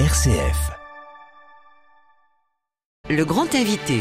RCF. 0.00 0.72
Le 3.08 3.24
grand 3.24 3.54
invité. 3.54 4.00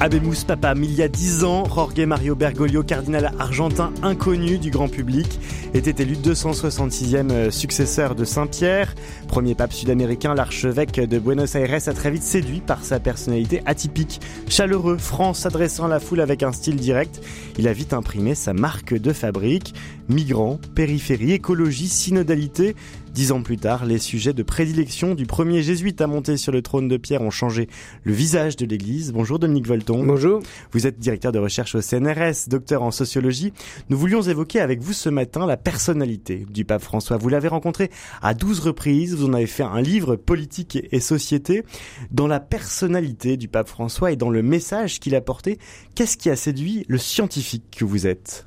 Abemus 0.00 0.44
Papam, 0.46 0.82
il 0.82 0.94
y 0.94 1.02
a 1.02 1.08
dix 1.08 1.44
ans, 1.44 1.64
Jorge 1.66 2.00
Mario 2.00 2.34
Bergoglio, 2.34 2.82
cardinal 2.82 3.32
argentin 3.38 3.92
inconnu 4.02 4.58
du 4.58 4.70
grand 4.70 4.88
public, 4.88 5.38
était 5.74 6.02
élu 6.02 6.14
266e 6.14 7.30
euh, 7.30 7.50
successeur 7.50 8.14
de 8.14 8.24
Saint-Pierre. 8.24 8.94
Premier 9.28 9.54
pape 9.54 9.72
sud-américain, 9.74 10.34
l'archevêque 10.34 10.98
de 10.98 11.18
Buenos 11.18 11.54
Aires 11.56 11.88
a 11.88 11.92
très 11.92 12.10
vite 12.10 12.22
séduit 12.22 12.60
par 12.60 12.82
sa 12.82 13.00
personnalité 13.00 13.60
atypique. 13.66 14.20
Chaleureux, 14.48 14.96
franc, 14.96 15.34
s'adressant 15.34 15.84
à 15.84 15.88
la 15.88 16.00
foule 16.00 16.20
avec 16.20 16.42
un 16.42 16.52
style 16.52 16.76
direct, 16.76 17.20
il 17.58 17.68
a 17.68 17.72
vite 17.72 17.92
imprimé 17.92 18.34
sa 18.34 18.54
marque 18.54 18.94
de 18.94 19.12
fabrique. 19.12 19.74
Migrants, 20.08 20.58
périphérie, 20.74 21.32
écologie, 21.32 21.88
synodalité, 21.88 22.74
Dix 23.14 23.30
ans 23.30 23.42
plus 23.42 23.58
tard, 23.58 23.86
les 23.86 23.98
sujets 23.98 24.32
de 24.32 24.42
prédilection 24.42 25.14
du 25.14 25.24
premier 25.24 25.62
jésuite 25.62 26.00
à 26.00 26.08
monter 26.08 26.36
sur 26.36 26.50
le 26.50 26.62
trône 26.62 26.88
de 26.88 26.96
pierre 26.96 27.22
ont 27.22 27.30
changé 27.30 27.68
le 28.02 28.12
visage 28.12 28.56
de 28.56 28.66
l'Église. 28.66 29.12
Bonjour 29.12 29.38
Dominique 29.38 29.68
Volton. 29.68 30.04
Bonjour. 30.04 30.40
Vous 30.72 30.88
êtes 30.88 30.98
directeur 30.98 31.30
de 31.30 31.38
recherche 31.38 31.76
au 31.76 31.80
CNRS, 31.80 32.48
docteur 32.48 32.82
en 32.82 32.90
sociologie. 32.90 33.52
Nous 33.88 33.96
voulions 33.96 34.20
évoquer 34.20 34.58
avec 34.58 34.80
vous 34.80 34.92
ce 34.92 35.10
matin 35.10 35.46
la 35.46 35.56
personnalité 35.56 36.44
du 36.50 36.64
pape 36.64 36.82
François. 36.82 37.16
Vous 37.16 37.28
l'avez 37.28 37.46
rencontré 37.46 37.88
à 38.20 38.34
douze 38.34 38.58
reprises, 38.58 39.14
vous 39.14 39.26
en 39.26 39.34
avez 39.34 39.46
fait 39.46 39.62
un 39.62 39.80
livre 39.80 40.16
politique 40.16 40.76
et 40.90 40.98
société. 40.98 41.62
Dans 42.10 42.26
la 42.26 42.40
personnalité 42.40 43.36
du 43.36 43.46
pape 43.46 43.68
François 43.68 44.10
et 44.10 44.16
dans 44.16 44.30
le 44.30 44.42
message 44.42 44.98
qu'il 44.98 45.14
a 45.14 45.20
porté, 45.20 45.60
qu'est-ce 45.94 46.16
qui 46.16 46.30
a 46.30 46.36
séduit 46.36 46.84
le 46.88 46.98
scientifique 46.98 47.76
que 47.76 47.84
vous 47.84 48.08
êtes? 48.08 48.44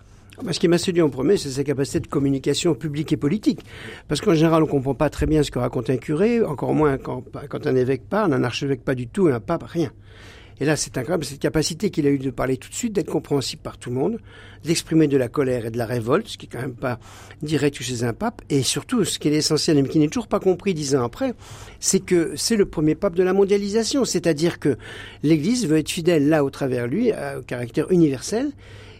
Ce 0.52 0.59
qui 0.59 0.68
m'a 0.68 0.77
séduit 0.77 1.02
en 1.02 1.09
premier, 1.09 1.38
c'est 1.38 1.50
sa 1.50 1.64
capacité 1.64 2.00
de 2.00 2.08
communication 2.08 2.76
publique 2.76 3.12
et 3.12 3.18
politique. 3.18 3.62
Parce 4.08 4.22
qu'en 4.22 4.34
général, 4.34 4.63
on 4.63 4.68
comprend 4.68 4.96
pas 4.96 5.10
très 5.10 5.26
bien 5.26 5.44
ce 5.44 5.52
que 5.52 5.60
raconte 5.60 5.90
un 5.90 5.98
curé, 5.98 6.44
encore 6.44 6.73
moins 6.73 6.98
quand, 6.98 7.23
quand 7.50 7.68
un 7.68 7.76
évêque 7.76 8.08
parle, 8.08 8.34
un 8.34 8.44
archevêque 8.44 8.84
pas 8.84 8.96
du 8.96 9.08
tout, 9.08 9.27
un 9.27 9.40
pape, 9.40 9.63
rien. 9.63 9.91
Et 10.60 10.66
là, 10.66 10.76
c'est 10.76 10.98
incroyable, 10.98 11.24
cette 11.24 11.40
capacité 11.40 11.91
qu'il 11.91 12.07
a 12.07 12.10
eu 12.10 12.18
de 12.18 12.32
parler 12.32 12.57
tout 12.57 12.70
de 12.70 12.74
suite, 12.74 12.94
d'être 12.94 13.12
compréhensible 13.12 13.62
par 13.62 13.77
tout 13.77 13.91
le 13.91 13.96
monde, 13.96 14.20
d'exprimer 14.63 15.07
de 15.07 15.16
la 15.16 15.27
colère 15.27 15.68
et 15.68 15.71
de 15.71 15.77
la 15.77 15.85
révolte, 15.85 16.27
ce 16.27 16.38
qui 16.38 16.48
est 16.48 16.49
quand 16.49 16.62
même 16.62 16.74
pas 16.74 16.99
direct 17.44 17.79
chez 17.79 18.04
un 18.04 18.13
pape, 18.13 18.41
et 18.49 18.63
surtout, 18.63 19.05
ce 19.05 19.20
qui 19.20 19.27
est 19.27 19.34
essentiel, 19.34 19.82
mais 19.82 19.88
qui 19.88 19.99
n'est 19.99 20.07
toujours 20.07 20.27
pas 20.27 20.40
compris 20.40 20.74
dix 20.74 20.96
ans 20.96 21.04
après, 21.04 21.35
c'est 21.79 21.99
que 21.99 22.34
c'est 22.35 22.55
le 22.55 22.66
premier 22.66 22.96
pape 22.96 23.13
de 23.13 23.22
la 23.22 23.34
mondialisation, 23.34 24.04
c'est-à-dire 24.04 24.57
que 24.57 24.77
l'Église 25.22 25.68
veut 25.68 25.77
être 25.77 25.91
fidèle 25.91 26.27
là, 26.27 26.44
au 26.44 26.49
travers 26.49 26.88
lui, 26.88 27.12
au 27.12 27.41
caractère 27.44 27.91
universel, 27.91 28.51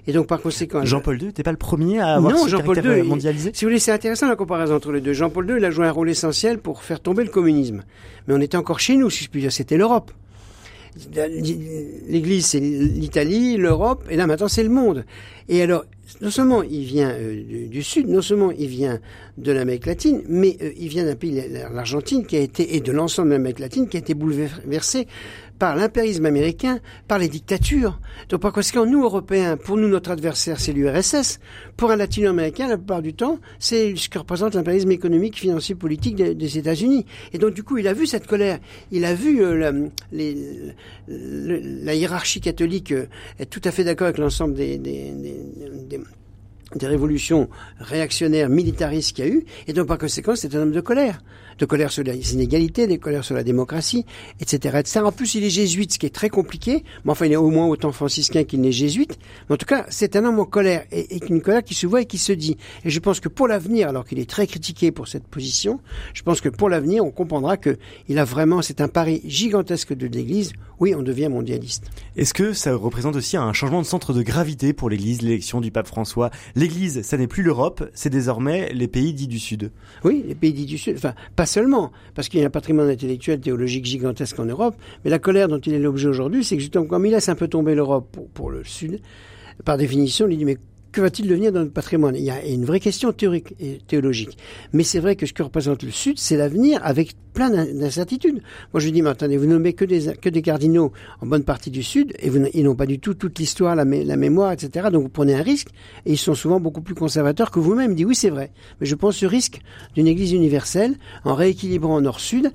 et 0.08 0.14
donc, 0.14 0.28
par 0.28 0.42
conséquent. 0.42 0.86
Jean-Paul 0.86 1.22
II 1.22 1.28
n'était 1.28 1.44
pas 1.44 1.52
le 1.52 1.58
premier 1.58 2.00
à 2.00 2.16
avoir 2.16 2.32
non, 2.32 2.46
ce 2.46 2.50
Jean-Paul 2.50 2.78
II, 2.78 3.02
mondialisé 3.04 3.52
Si 3.54 3.66
vous 3.66 3.70
voulez, 3.70 3.80
c'est 3.80 3.92
intéressant 3.92 4.30
la 4.30 4.38
comparaison 4.38 4.76
entre 4.76 4.94
les 4.94 5.02
deux. 5.02 5.12
Jean-Paul 5.12 5.50
II, 5.50 5.58
il 5.58 5.66
a 5.66 5.72
joué 5.72 5.86
un 5.86 5.92
rôle 5.92 6.10
essentiel 6.10 6.60
pour 6.60 6.82
faire 6.84 7.02
tomber 7.02 7.26
le 7.26 7.30
communisme. 7.30 7.84
Mais 8.28 8.34
on 8.34 8.40
était 8.40 8.58
encore 8.58 8.80
chez 8.80 8.96
nous, 8.96 9.10
si 9.10 9.26
je 9.26 9.30
puis 9.30 9.42
dire. 9.42 9.52
C'était 9.52 9.78
l'Europe. 9.78 10.12
L'Église, 11.14 12.46
c'est 12.48 12.60
l'Italie, 12.60 13.58
l'Europe, 13.58 14.06
et 14.10 14.16
là 14.16 14.26
maintenant 14.26 14.48
c'est 14.48 14.64
le 14.64 14.70
monde. 14.70 15.06
Et 15.48 15.62
alors, 15.62 15.86
non 16.22 16.32
seulement 16.32 16.64
il 16.64 16.84
vient 16.84 17.12
euh, 17.12 17.68
du, 17.68 17.84
Sud, 17.84 18.08
non 18.08 18.22
seulement 18.22 18.52
il 18.52 18.68
vient 18.68 19.00
de 19.38 19.52
l'Amérique 19.52 19.86
latine, 19.86 20.24
mais 20.28 20.58
euh, 20.62 20.72
il 20.78 20.88
vient 20.88 21.06
d'un 21.06 21.16
pays, 21.16 21.44
l'Argentine, 21.72 22.26
qui 22.26 22.36
a 22.36 22.40
été, 22.40 22.76
et 22.76 22.80
de 22.80 22.92
l'ensemble 22.92 23.30
de 23.30 23.34
l'Amérique 23.34 23.60
latine, 23.60 23.88
qui 23.88 23.98
a 23.98 24.00
été 24.00 24.16
bouleversé 24.16 25.08
par 25.60 25.76
l'impérialisme 25.76 26.26
américain, 26.26 26.80
par 27.08 27.20
les 27.20 27.28
dictatures. 27.28 28.00
Donc 28.30 28.42
par 28.42 28.54
conséquent, 28.54 28.86
nous, 28.86 29.04
Européens, 29.04 29.58
pour 29.58 29.78
nous, 29.78 29.88
notre 29.88 30.12
adversaire, 30.12 30.60
c'est 30.60 30.74
l'URSS. 30.74 31.40
Pour 31.76 31.92
un 31.92 31.96
latino-américain, 31.96 32.68
la 32.68 32.78
plupart 32.78 33.02
du 33.02 33.14
temps, 33.14 33.40
c'est 33.60 33.96
ce 33.96 34.10
que 34.10 34.20
représente 34.20 34.56
l'impérialisme 34.56 34.92
économique, 34.92 35.38
financier, 35.38 35.76
politique 35.76 36.16
des, 36.16 36.58
États-Unis. 36.58 37.06
Et 37.34 37.38
donc 37.38 37.54
du 37.54 37.64
coup, 37.64 37.78
il 37.78 37.88
a 37.88 37.94
vu 37.94 38.08
cette 38.08 38.28
colère. 38.28 38.60
Il 38.92 39.06
a 39.06 39.14
vu 39.14 39.44
euh, 39.44 39.90
la, 41.08 41.94
hiérarchie 41.94 42.42
catholique 42.42 42.94
être 43.40 43.50
tout 43.50 43.62
à 43.64 43.72
fait 43.72 43.84
d'accord 43.84 44.06
avec 44.06 44.18
l'ensemble 44.18 44.54
des, 44.54 44.78
des 44.78 45.08
des, 45.90 46.00
des 46.76 46.88
révolutions 46.88 47.50
réactionnaires, 47.80 48.50
militaristes 48.50 49.16
qu'il 49.16 49.26
y 49.26 49.28
a 49.28 49.32
eu, 49.32 49.46
et 49.68 49.74
donc 49.74 49.88
par 49.88 49.98
conséquent, 49.98 50.36
c'est 50.36 50.54
un 50.56 50.62
homme 50.62 50.72
de 50.72 50.82
colère. 50.82 51.22
De 51.58 51.66
colère 51.66 51.92
sur 51.92 52.04
les 52.04 52.34
inégalités, 52.34 52.86
de 52.86 52.98
colère 52.98 53.24
sur 53.24 53.34
la 53.34 53.44
démocratie, 53.44 54.06
etc.. 54.40 54.78
En 55.04 55.12
plus, 55.12 55.34
il 55.34 55.44
est 55.44 55.50
jésuite, 55.50 55.94
ce 55.94 55.98
qui 55.98 56.06
est 56.06 56.14
très 56.14 56.30
compliqué, 56.30 56.84
mais 57.04 57.12
enfin, 57.12 57.26
il 57.26 57.32
est 57.32 57.38
au 57.38 57.50
moins 57.50 57.66
autant 57.66 57.92
franciscain 57.92 58.44
qu'il 58.44 58.62
n'est 58.62 58.72
jésuite. 58.72 59.18
En 59.50 59.58
tout 59.58 59.66
cas, 59.66 59.88
c'est 59.90 60.16
un 60.16 60.26
homme 60.26 60.40
en 60.40 60.46
colère, 60.46 60.86
et, 60.92 61.16
et, 61.16 61.20
une 61.28 61.42
colère 61.42 61.64
qui 61.64 61.74
se 61.74 61.88
voit 61.88 62.02
et 62.02 62.06
qui 62.06 62.20
se 62.20 62.32
dit. 62.32 62.58
Et 62.86 62.92
je 62.92 63.00
pense 63.00 63.20
que 63.20 63.28
pour 63.28 63.48
l'avenir, 63.48 63.90
alors 63.90 64.06
qu'il 64.06 64.20
est 64.20 64.30
très 64.30 64.46
critiqué 64.46 64.92
pour 64.92 65.08
cette 65.08 65.24
position, 65.24 65.80
je 66.14 66.22
pense 66.22 66.42
que 66.42 66.50
pour 66.50 66.70
l'avenir, 66.70 67.04
on 67.04 67.12
comprendra 67.12 67.58
que 67.58 67.78
il 68.08 68.20
a 68.20 68.24
vraiment, 68.24 68.62
c'est 68.62 68.82
un 68.82 68.88
pari 68.88 69.22
gigantesque 69.26 69.94
de 69.94 70.06
l'Église. 70.06 70.54
Oui, 70.80 70.94
on 70.94 71.02
devient 71.02 71.30
mondialiste. 71.30 71.86
Est-ce 72.16 72.36
que 72.36 72.54
ça 72.54 72.76
représente 72.76 73.16
aussi 73.16 73.36
un 73.36 73.52
changement 73.52 73.82
de 73.82 73.88
centre 73.88 74.14
de 74.14 74.22
gravité 74.22 74.74
pour 74.74 74.92
l'Église, 74.92 75.24
l'élection 75.24 75.60
du 75.60 75.72
pape 75.72 75.88
François 75.88 76.30
L'Église, 76.58 77.04
ça 77.04 77.18
n'est 77.18 77.28
plus 77.28 77.44
l'Europe, 77.44 77.88
c'est 77.94 78.10
désormais 78.10 78.74
les 78.74 78.88
pays 78.88 79.14
dits 79.14 79.28
du 79.28 79.38
Sud. 79.38 79.72
Oui, 80.04 80.26
les 80.28 80.34
pays 80.34 80.54
dits 80.54 80.66
du 80.66 80.80
Sud. 80.80 80.96
Enfin, 80.98 81.14
pas 81.36 81.46
seulement, 81.46 81.92
parce 82.16 82.30
qu'il 82.30 82.40
y 82.40 82.44
a 82.44 82.48
un 82.48 82.50
patrimoine 82.50 82.90
intellectuel, 82.90 83.40
théologique 83.40 83.86
gigantesque 83.86 84.40
en 84.40 84.46
Europe, 84.46 84.76
mais 85.06 85.12
la 85.12 85.20
colère 85.20 85.50
dont 85.50 85.60
il 85.60 85.76
est 85.76 85.80
l'objet 85.80 86.08
aujourd'hui, 86.08 86.44
c'est 86.44 86.56
que 86.56 86.62
justement, 86.62 86.86
comme 86.86 87.06
il 87.06 87.12
laisse 87.12 87.30
un 87.30 87.36
peu 87.36 87.48
tomber 87.48 87.76
l'Europe 87.76 88.18
pour, 88.34 88.50
le 88.50 88.64
Sud, 88.64 89.02
par 89.66 89.78
définition, 89.78 90.28
il 90.30 90.38
dit, 90.40 90.46
mais 90.46 90.58
que 90.98 91.02
va-t-il 91.04 91.28
devenir 91.28 91.52
dans 91.52 91.60
notre 91.60 91.74
patrimoine? 91.74 92.16
Il 92.16 92.24
y 92.24 92.32
a 92.32 92.44
une 92.44 92.66
vraie 92.66 92.80
question 92.80 93.12
théorique 93.12 93.54
et 93.60 93.78
théologique. 93.88 94.36
Mais 94.74 94.82
c'est 94.82 95.00
vrai 95.00 95.16
que 95.16 95.28
ce 95.28 95.34
que 95.34 95.44
représente 95.44 95.84
le 95.84 95.92
Sud, 95.92 96.18
c'est 96.18 96.38
l'avenir 96.38 96.80
avec 96.84 97.14
plein 97.38 97.52
d'incertitudes. 97.52 98.42
Moi, 98.74 98.82
je 98.82 98.90
dis, 98.90 99.04
mais 99.04 99.12
attendez, 99.12 99.38
vous 99.38 99.46
nommez 99.46 99.74
que 99.74 99.86
des, 99.86 100.16
que 100.20 100.28
des 100.28 100.42
cardinaux 100.42 100.92
en 101.22 101.28
bonne 101.28 101.44
partie 101.44 101.70
du 101.70 101.84
Sud, 101.84 102.14
et 102.18 102.32
ils 102.56 102.64
n'ont 102.64 102.74
pas 102.74 102.88
du 102.88 102.98
tout 102.98 103.14
toute 103.14 103.38
l'histoire, 103.38 103.76
la, 103.76 103.86
mémoire, 103.86 104.54
etc. 104.54 104.88
Donc, 104.92 105.04
vous 105.04 105.10
prenez 105.10 105.36
un 105.36 105.44
risque, 105.44 105.68
et 106.08 106.14
ils 106.14 106.18
sont 106.18 106.34
souvent 106.34 106.60
beaucoup 106.60 106.82
plus 106.82 106.96
conservateurs 106.96 107.52
que 107.52 107.60
vous-même. 107.60 107.94
dit, 107.94 108.06
oui, 108.06 108.16
c'est 108.16 108.32
vrai. 108.32 108.50
Mais 108.82 108.88
je 108.88 108.96
pense 108.96 109.18
ce 109.18 109.28
risque 109.28 109.62
d'une 109.94 110.08
Église 110.08 110.32
universelle, 110.32 110.96
en 111.26 111.36
rééquilibrant 111.36 112.02
Nord-Sud, 112.02 112.52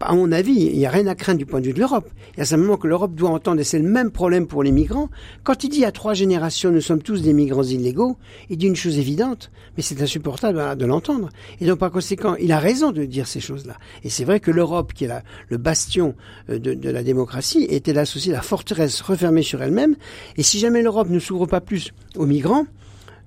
à 0.00 0.14
mon 0.14 0.32
avis, 0.32 0.54
il 0.54 0.78
n'y 0.78 0.86
a 0.86 0.90
rien 0.90 1.06
à 1.06 1.14
craindre 1.14 1.38
du 1.38 1.44
point 1.44 1.60
de 1.60 1.66
vue 1.66 1.74
de 1.74 1.80
l'Europe. 1.80 2.08
Il 2.34 2.38
y 2.38 2.42
a 2.42 2.46
simplement 2.46 2.78
que 2.78 2.88
l'Europe 2.88 3.14
doit 3.14 3.28
entendre, 3.28 3.60
et 3.60 3.64
c'est 3.64 3.78
le 3.78 3.86
même 3.86 4.10
problème 4.10 4.46
pour 4.46 4.62
les 4.62 4.72
migrants. 4.72 5.10
Quand 5.42 5.64
il 5.64 5.68
dit 5.68 5.84
à 5.84 5.92
trois 5.92 6.14
générations, 6.14 6.70
nous 6.70 6.80
sommes 6.80 7.02
tous 7.02 7.20
des 7.20 7.34
migrants 7.34 7.62
illégaux, 7.74 8.16
il 8.50 8.56
dit 8.56 8.66
une 8.66 8.76
chose 8.76 8.98
évidente, 8.98 9.50
mais 9.76 9.82
c'est 9.82 10.00
insupportable 10.00 10.76
de 10.76 10.86
l'entendre. 10.86 11.28
Et 11.60 11.66
donc, 11.66 11.78
par 11.78 11.90
conséquent, 11.90 12.34
il 12.36 12.52
a 12.52 12.58
raison 12.58 12.92
de 12.92 13.04
dire 13.04 13.26
ces 13.26 13.40
choses-là. 13.40 13.76
Et 14.02 14.10
c'est 14.10 14.24
vrai 14.24 14.40
que 14.40 14.50
l'Europe, 14.50 14.92
qui 14.92 15.04
est 15.04 15.10
le 15.48 15.56
bastion 15.56 16.14
euh, 16.50 16.58
de, 16.58 16.74
de, 16.74 16.90
la 16.90 17.02
démocratie, 17.02 17.66
était 17.68 17.92
là 17.92 18.02
aussi 18.02 18.30
la 18.30 18.42
forteresse 18.42 19.00
refermée 19.00 19.42
sur 19.42 19.62
elle-même. 19.62 19.96
Et 20.36 20.42
si 20.42 20.58
jamais 20.58 20.82
l'Europe 20.82 21.10
ne 21.10 21.18
s'ouvre 21.18 21.46
pas 21.46 21.60
plus 21.60 21.92
aux 22.16 22.26
migrants, 22.26 22.66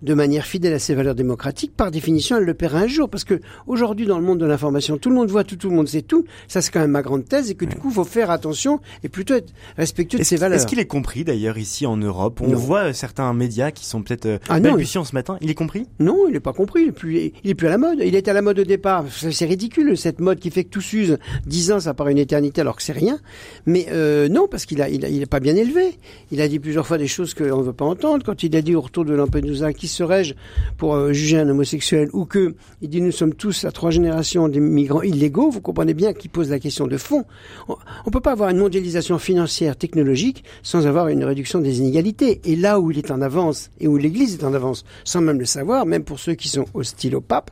de 0.02 0.14
manière 0.14 0.46
fidèle 0.46 0.74
à 0.74 0.80
ses 0.80 0.96
valeurs 0.96 1.16
démocratiques, 1.16 1.76
par 1.76 1.92
définition, 1.92 2.38
elle 2.38 2.44
le 2.44 2.54
paiera 2.54 2.80
un 2.80 2.88
jour. 2.88 3.10
Parce 3.10 3.24
que 3.24 3.40
aujourd'hui, 3.66 4.06
dans 4.06 4.20
le 4.20 4.26
monde 4.26 4.40
de 4.40 4.46
l'information, 4.46 4.98
tout 4.98 5.10
le 5.10 5.16
monde 5.16 5.30
voit 5.30 5.44
tout, 5.44 5.56
tout 5.56 5.70
le 5.70 5.76
monde 5.76 5.88
sait 5.88 6.02
tout. 6.02 6.26
Ça, 6.48 6.62
c'est 6.62 6.72
quand 6.72 6.80
même 6.80 6.92
ma 6.92 7.02
grande 7.02 7.26
thèse, 7.26 7.52
et 7.52 7.56
que 7.56 7.66
du 7.66 7.76
coup, 7.76 7.90
il 7.90 7.94
faut 7.94 8.04
faire 8.04 8.32
attention 8.32 8.80
et 9.04 9.10
plutôt 9.10 9.36
être 9.36 9.54
respectueux 9.78 10.20
de 10.20 10.24
ses 10.24 10.36
valeurs. 10.36 10.58
Est-ce 10.58 10.68
qu'il 10.68 10.80
est 10.80 10.86
compris 10.86 11.24
d'ailleurs 11.24 11.58
ici 11.58 11.86
en 11.86 11.98
Europe? 11.98 12.42
On 12.42 12.54
voit 12.54 12.90
euh, 12.90 12.94
certains 12.94 13.34
médias 13.34 13.72
qui 13.72 13.86
sont 13.86 14.02
peut-être 14.02 14.26
euh, 14.26 14.38
ah 14.50 14.60
ce 14.60 15.16
matin. 15.16 15.38
Il 15.42 15.50
est 15.50 15.56
compris? 15.56 15.86
Non, 16.00 16.26
il 16.28 16.34
n'est 16.34 16.40
pas 16.40 16.54
compris. 16.54 16.84
Il 16.84 16.90
est, 16.90 16.92
plus, 16.92 17.32
il 17.44 17.50
est 17.50 17.56
plus 17.56 17.68
à 17.68 17.72
la 17.72 17.78
mode. 17.78 18.00
Il 18.04 18.16
était 18.16 18.32
à 18.32 18.34
la 18.34 18.42
mode 18.42 18.60
au 18.60 18.64
départ. 18.64 19.06
C'est 19.10 19.46
ridicule 19.46 19.98
cette 19.98 20.20
mode 20.20 20.40
qui 20.40 20.52
fait 20.52 20.64
que 20.64 20.70
tout 20.70 20.82
s'use. 20.82 21.18
Dix 21.46 21.72
ans, 21.72 21.80
ça 21.80 21.94
paraît 21.94 22.12
une 22.12 22.18
éternité 22.18 22.62
alors 22.62 22.76
que 22.76 22.84
c'est 22.84 22.94
rien. 22.94 23.20
Mais 23.66 23.88
euh, 23.92 24.28
non, 24.30 24.48
parce 24.50 24.66
qu'il 24.66 24.82
a, 24.82 24.90
il, 24.90 25.06
a, 25.06 25.10
il 25.10 25.22
est 25.22 25.28
pas 25.28 25.40
bien 25.40 25.56
élevé. 25.56 25.98
Il 26.32 26.42
a 26.42 26.48
dit 26.48 26.60
plusieurs 26.60 26.86
fois 26.86 26.98
des 26.98 27.08
choses 27.08 27.34
qu'on 27.34 27.58
ne 27.58 27.64
veut 27.64 27.74
pas 27.74 27.86
entendre. 27.86 28.24
Quand 28.26 28.44
il 28.44 28.56
a 28.56 28.62
dit 28.62 28.76
au 28.76 28.82
retour 28.82 29.06
de 29.06 29.14
Lampedusa 29.14 29.74
qui 29.74 29.87
serais-je 29.88 30.34
pour 30.78 30.96
euh, 30.96 31.14
juger 31.14 31.40
un 31.40 31.50
homosexuel 31.50 32.10
ou 32.14 32.26
que 32.26 32.56
il 32.82 32.90
dit 32.90 33.02
nous 33.02 33.12
sommes 33.12 33.34
tous 33.34 33.66
à 33.66 33.72
trois 33.72 33.92
générations 33.92 34.48
des 34.48 34.60
migrants 34.60 35.02
illégaux, 35.02 35.50
vous 35.50 35.62
comprenez 35.62 35.94
bien 35.94 36.14
qu'il 36.14 36.30
pose 36.30 36.50
la 36.50 36.60
question 36.60 36.88
de 36.88 36.98
fond. 36.98 37.26
On 37.68 37.76
ne 38.06 38.12
peut 38.12 38.22
pas 38.22 38.32
avoir 38.32 38.50
une 38.50 38.58
mondialisation 38.58 39.18
financière, 39.20 39.76
technologique, 39.76 40.44
sans 40.64 40.88
avoir 40.88 41.08
une 41.08 41.24
réduction 41.24 41.60
des 41.60 41.80
inégalités. 41.80 42.42
Et 42.46 42.56
là 42.56 42.80
où 42.80 42.92
il 42.92 42.98
est 42.98 43.12
en 43.12 43.22
avance 43.22 43.70
et 43.80 43.88
où 43.88 43.98
l'Église 43.98 44.36
est 44.36 44.44
en 44.44 44.54
avance, 44.54 44.86
sans 45.04 45.22
même 45.22 45.40
le 45.40 45.46
savoir, 45.46 45.86
même 45.86 46.04
pour 46.04 46.20
ceux 46.20 46.36
qui 46.36 46.50
sont 46.50 46.66
hostiles 46.74 47.16
au 47.16 47.22
pape, 47.22 47.52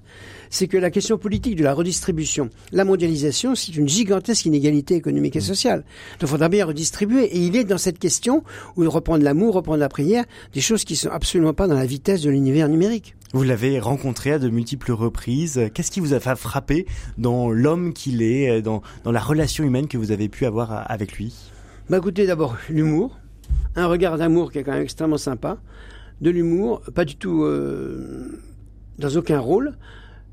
c'est 0.56 0.68
que 0.68 0.78
la 0.78 0.90
question 0.90 1.18
politique 1.18 1.58
de 1.58 1.66
la 1.66 1.74
redistribution, 1.74 2.50
la 2.72 2.86
mondialisation, 2.86 3.56
c'est 3.56 3.76
une 3.76 3.90
gigantesque 3.90 4.46
inégalité 4.46 4.96
économique 4.96 5.36
et 5.36 5.42
sociale. 5.42 5.80
Donc 5.80 6.22
il 6.22 6.28
faudra 6.30 6.48
bien 6.48 6.66
redistribuer. 6.66 7.26
Et 7.26 7.40
il 7.40 7.58
est 7.58 7.66
dans 7.66 7.78
cette 7.78 8.00
question 8.00 8.42
où 8.78 8.90
reprendre 8.90 9.22
l'amour, 9.22 9.56
reprendre 9.56 9.80
la 9.80 9.90
prière, 9.90 10.24
des 10.54 10.62
choses 10.62 10.86
qui 10.86 10.96
sont 10.96 11.10
absolument 11.10 11.54
pas 11.54 11.68
dans 11.68 11.76
la 11.76 11.86
vitesse 11.86 12.22
de 12.22 12.30
l'univers 12.30 12.70
numérique. 12.70 13.16
Vous 13.34 13.44
l'avez 13.44 13.82
rencontré 13.82 14.32
à 14.32 14.40
de 14.40 14.48
multiples 14.48 14.94
reprises. 14.94 15.60
Qu'est-ce 15.74 15.92
qui 15.92 16.00
vous 16.00 16.14
a 16.14 16.22
fait 16.22 16.38
frapper 16.38 16.86
dans 17.18 17.50
l'homme 17.52 17.92
qu'il 17.92 18.22
est, 18.22 18.62
dans, 18.62 18.82
dans 19.04 19.12
la 19.12 19.20
relation 19.20 19.66
humaine 19.66 19.90
que 19.90 19.98
vous 19.98 20.12
avez 20.12 20.30
pu 20.30 20.46
avoir 20.46 20.90
avec 20.90 21.18
lui? 21.18 21.34
Bah 21.90 21.98
écoutez, 21.98 22.26
d'abord 22.26 22.56
l'humour, 22.70 23.20
un 23.76 23.88
regard 23.88 24.18
d'amour 24.18 24.54
qui 24.54 24.60
est 24.60 24.64
quand 24.64 24.72
même 24.72 24.84
extrêmement 24.84 25.18
sympa, 25.18 25.58
de 26.22 26.30
l'humour, 26.30 26.82
pas 26.94 27.04
du 27.04 27.18
tout 27.18 27.44
euh, 27.44 28.40
dans 29.00 29.14
aucun 29.18 29.40
rôle, 29.40 29.76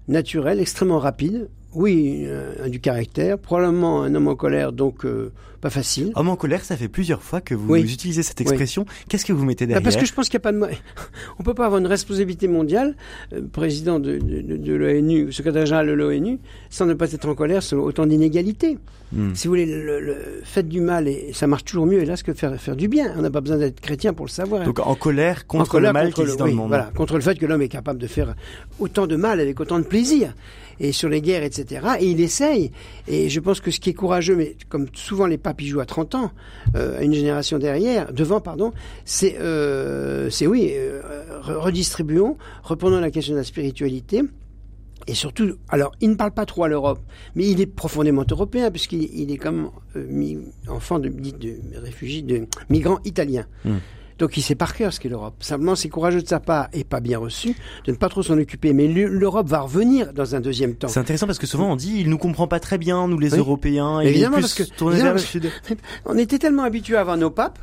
naturel, 0.09 0.61
extrêmement 0.61 0.99
rapide, 0.99 1.49
oui, 1.75 2.25
euh, 2.27 2.69
du 2.69 2.81
caractère, 2.81 3.39
probablement 3.39 4.03
un 4.03 4.15
homme 4.15 4.29
en 4.29 4.37
colère, 4.37 4.73
donc 4.73 5.05
euh, 5.05 5.33
pas 5.61 5.71
facile. 5.71 6.13
Homme 6.17 6.29
en 6.29 6.37
colère, 6.37 6.65
ça 6.65 6.77
fait 6.77 6.89
plusieurs 6.89 7.23
fois 7.23 7.41
que 7.41 7.55
vous 7.55 7.75
utilisez 7.77 8.23
cette 8.23 8.41
expression. 8.41 8.85
Qu'est-ce 9.09 9.25
que 9.25 9.33
vous 9.33 9.45
mettez 9.45 9.65
bah, 9.65 9.75
derrière 9.75 9.83
Parce 9.83 9.97
que 9.97 10.05
je 10.05 10.13
pense 10.13 10.29
qu'il 10.29 10.39
n'y 10.39 10.43
a 10.43 10.51
pas 10.51 10.53
de... 10.53 10.75
On 11.39 11.43
peut 11.43 11.55
pas 11.55 11.67
avoir 11.67 11.81
une 11.81 11.87
responsabilité 11.87 12.49
mondiale, 12.49 12.95
euh, 13.33 13.41
président 13.51 14.01
de, 14.01 14.19
de, 14.19 14.57
de 14.57 14.73
l'ONU, 14.75 15.33
secrétaire 15.33 15.65
général 15.65 15.87
de 15.87 15.93
l'ONU, 15.93 16.41
sans 16.69 16.85
ne 16.85 16.95
pas 16.95 17.13
être 17.13 17.29
en 17.29 17.35
colère 17.35 17.63
sur 17.63 17.83
autant 17.83 18.07
d'inégalités. 18.07 18.79
Hmm. 19.13 19.35
Si 19.35 19.47
vous 19.47 19.53
voulez, 19.53 19.67
le, 19.67 20.01
le, 20.01 20.17
faites 20.43 20.69
du 20.69 20.81
mal 20.81 21.07
et 21.07 21.33
ça 21.33 21.47
marche 21.47 21.65
toujours 21.65 21.87
mieux, 21.87 22.03
hélas, 22.03 22.23
que 22.23 22.33
faire, 22.33 22.59
faire 22.61 22.77
du 22.77 22.89
bien. 22.89 23.15
On 23.17 23.23
n'a 23.23 23.31
pas 23.31 23.41
besoin 23.41 23.59
d'être 23.59 23.81
chrétien 23.81 24.13
pour 24.15 24.27
le 24.27 24.31
savoir. 24.31 24.65
Donc 24.65 24.79
en 24.79 24.95
colère 24.95 25.47
contre 25.47 25.81
le 25.81 25.93
mal 25.93 26.13
qui 26.13 26.23
existe 26.23 26.39
dans 26.39 26.47
le 26.47 26.53
monde. 26.53 26.69
Voilà, 26.69 26.91
contre 26.95 27.15
le 27.15 27.21
fait 27.21 27.39
que 27.39 27.47
l'homme 27.47 27.63
est 27.63 27.69
capable 27.69 27.99
de 27.99 28.07
faire 28.07 28.35
autant 28.79 29.07
de 29.07 29.17
mal 29.17 29.39
avec 29.41 29.61
autant 29.61 29.79
de 29.79 29.85
plaisir 29.85 30.35
et 30.81 30.93
sur 30.93 31.09
les 31.09 31.21
guerres, 31.21 31.43
etc. 31.43 31.87
Et 32.01 32.11
il 32.11 32.21
essaye. 32.21 32.73
Et 33.09 33.29
je 33.29 33.41
pense 33.41 33.61
que 33.61 33.71
ce 33.71 33.81
qui 33.81 33.91
est 33.91 33.95
courageux, 33.95 34.37
mais 34.37 34.57
comme 34.69 34.87
souvent 34.95 35.27
les 35.27 35.39
papes 35.39 35.61
jouent 35.61 35.81
à 35.81 35.87
30 35.87 36.15
ans, 36.15 36.31
euh, 36.77 37.01
une 37.01 37.15
génération 37.15 37.59
derrière, 37.59 38.13
devant, 38.13 38.41
pardon, 38.41 38.73
c'est, 39.05 39.37
euh, 39.41 40.31
oui, 40.43 40.73
euh, 40.75 41.01
redistribuons, 41.43 42.37
reprenons 42.63 43.01
la 43.01 43.11
question 43.11 43.35
de 43.35 43.39
la 43.39 43.45
spiritualité. 43.45 44.23
Et 45.07 45.15
surtout, 45.15 45.57
alors, 45.69 45.93
il 46.01 46.11
ne 46.11 46.15
parle 46.15 46.31
pas 46.31 46.47
trop 46.47 46.65
à 46.65 46.69
l'Europe, 46.69 47.01
mais 47.35 47.49
il 47.49 47.61
est 47.61 47.67
profondément 47.67 48.25
européen, 48.31 48.71
puisqu'il 48.71 49.03
il 49.03 49.33
est 49.33 49.37
comme 49.37 49.71
euh, 49.97 50.37
enfant 50.69 50.99
de, 50.99 51.09
de, 51.09 51.57
réfugiés, 51.77 52.23
de 52.23 52.47
migrants 52.71 53.01
italiens. 53.05 53.47
Hmm. 53.65 53.79
Donc 54.23 54.37
il 54.37 54.43
sait 54.43 54.55
par 54.55 54.77
cœur 54.77 54.93
ce 54.93 55.01
qu'est 55.01 55.09
l'Europe. 55.09 55.35
Simplement, 55.41 55.75
c'est 55.75 55.89
courageux 55.89 56.23
de 56.23 56.29
sa 56.29 56.39
part 56.39 56.69
et 56.73 56.85
pas 56.85 57.01
bien 57.01 57.19
reçu 57.19 57.57
de 57.87 57.91
ne 57.91 57.97
pas 57.97 58.09
trop 58.09 58.23
s'en 58.23 58.39
occuper. 58.39 58.73
Mais 58.73 58.87
l'Europe 58.87 59.49
va 59.49 59.63
revenir 59.63 60.13
dans 60.13 60.37
un 60.37 60.41
deuxième 60.41 60.77
temps. 60.77 60.87
C'est 60.87 61.01
intéressant 61.01 61.27
parce 61.27 61.41
que 61.41 61.47
souvent 61.49 61.73
on 61.73 61.75
dit 61.75 61.97
il 61.99 62.09
nous 62.09 62.19
comprend 62.19 62.47
pas 62.47 62.61
très 62.61 62.79
bien, 62.79 63.09
nous 63.09 63.19
les 63.19 63.31
Européens. 63.31 64.01
Et 64.01 64.11
évidemment, 64.11 64.39
parce 64.39 64.55
que 64.55 64.63
sud. 65.19 65.51
On 66.07 66.17
était 66.17 66.39
tellement 66.39 66.63
habitués 66.63 66.97
à 66.97 67.01
avoir 67.01 67.17
nos 67.17 67.31
papes 67.31 67.59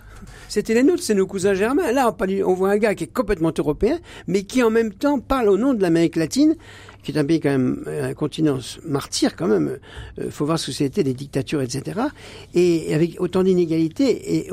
c'était 0.47 0.73
les 0.73 0.83
nôtres, 0.83 1.03
c'est 1.03 1.13
nos 1.13 1.27
cousins 1.27 1.53
germains. 1.53 1.91
Là, 1.91 2.15
on 2.45 2.53
voit 2.53 2.71
un 2.71 2.77
gars 2.77 2.95
qui 2.95 3.05
est 3.05 3.13
complètement 3.13 3.51
européen, 3.57 3.99
mais 4.27 4.43
qui 4.43 4.63
en 4.63 4.69
même 4.69 4.91
temps 4.91 5.19
parle 5.19 5.49
au 5.49 5.57
nom 5.57 5.73
de 5.73 5.81
l'Amérique 5.81 6.15
latine, 6.15 6.55
qui 7.03 7.11
est 7.11 7.17
un 7.17 7.25
pays 7.25 7.39
quand 7.39 7.49
même, 7.49 7.83
un 7.87 8.13
continent 8.13 8.59
martyr 8.85 9.35
quand 9.35 9.47
même. 9.47 9.79
Euh, 10.19 10.29
faut 10.29 10.45
voir 10.45 10.59
ce 10.59 10.67
que 10.67 10.71
c'était, 10.71 11.03
les 11.03 11.13
dictatures, 11.13 11.61
etc. 11.61 11.99
Et 12.53 12.93
avec 12.93 13.19
autant 13.19 13.43
d'inégalités, 13.43 14.37
et, 14.37 14.49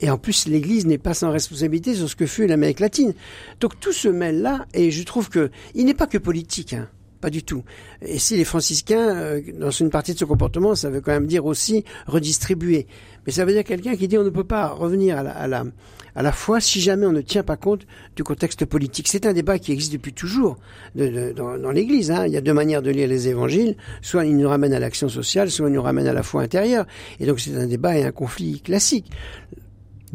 et 0.00 0.10
en 0.10 0.18
plus 0.18 0.46
l'Église 0.46 0.86
n'est 0.86 0.98
pas 0.98 1.14
sans 1.14 1.30
responsabilité 1.30 1.94
sur 1.94 2.08
ce 2.08 2.16
que 2.16 2.26
fut 2.26 2.46
l'Amérique 2.46 2.80
latine. 2.80 3.14
Donc 3.60 3.80
tout 3.80 3.92
se 3.92 4.08
mêle 4.08 4.42
là, 4.42 4.66
et 4.74 4.90
je 4.90 5.02
trouve 5.04 5.30
que 5.30 5.50
il 5.74 5.86
n'est 5.86 5.94
pas 5.94 6.06
que 6.06 6.18
politique. 6.18 6.74
Hein. 6.74 6.88
Pas 7.20 7.30
du 7.30 7.42
tout. 7.42 7.64
Et 8.02 8.18
si 8.18 8.36
les 8.36 8.44
franciscains, 8.44 9.16
euh, 9.16 9.40
dans 9.58 9.70
une 9.70 9.90
partie 9.90 10.12
de 10.12 10.18
ce 10.18 10.24
comportement, 10.24 10.74
ça 10.74 10.90
veut 10.90 11.00
quand 11.00 11.12
même 11.12 11.26
dire 11.26 11.46
aussi 11.46 11.84
redistribuer. 12.06 12.86
Mais 13.26 13.32
ça 13.32 13.44
veut 13.44 13.52
dire 13.52 13.64
quelqu'un 13.64 13.96
qui 13.96 14.06
dit 14.06 14.18
on 14.18 14.24
ne 14.24 14.30
peut 14.30 14.44
pas 14.44 14.68
revenir 14.68 15.18
à 15.18 15.46
la, 15.48 16.32
foi 16.32 16.60
si 16.60 16.80
jamais 16.80 17.06
on 17.06 17.12
ne 17.12 17.22
tient 17.22 17.42
pas 17.42 17.56
compte 17.56 17.86
du 18.14 18.22
contexte 18.22 18.64
politique. 18.66 19.08
C'est 19.08 19.26
un 19.26 19.32
débat 19.32 19.58
qui 19.58 19.72
existe 19.72 19.92
depuis 19.92 20.12
toujours 20.12 20.58
dans 20.94 21.70
l'Église. 21.72 22.10
Hein. 22.10 22.26
Il 22.26 22.32
y 22.32 22.36
a 22.36 22.40
deux 22.40 22.52
manières 22.52 22.82
de 22.82 22.90
lire 22.90 23.08
les 23.08 23.28
évangiles. 23.28 23.76
Soit 24.02 24.26
ils 24.26 24.36
nous 24.36 24.48
ramènent 24.48 24.74
à 24.74 24.78
l'action 24.78 25.08
sociale, 25.08 25.50
soit 25.50 25.68
ils 25.68 25.72
nous 25.72 25.82
ramènent 25.82 26.06
à 26.06 26.12
la 26.12 26.22
foi 26.22 26.42
intérieure. 26.42 26.86
Et 27.18 27.26
donc 27.26 27.40
c'est 27.40 27.56
un 27.56 27.66
débat 27.66 27.98
et 27.98 28.04
un 28.04 28.12
conflit 28.12 28.60
classique 28.60 29.10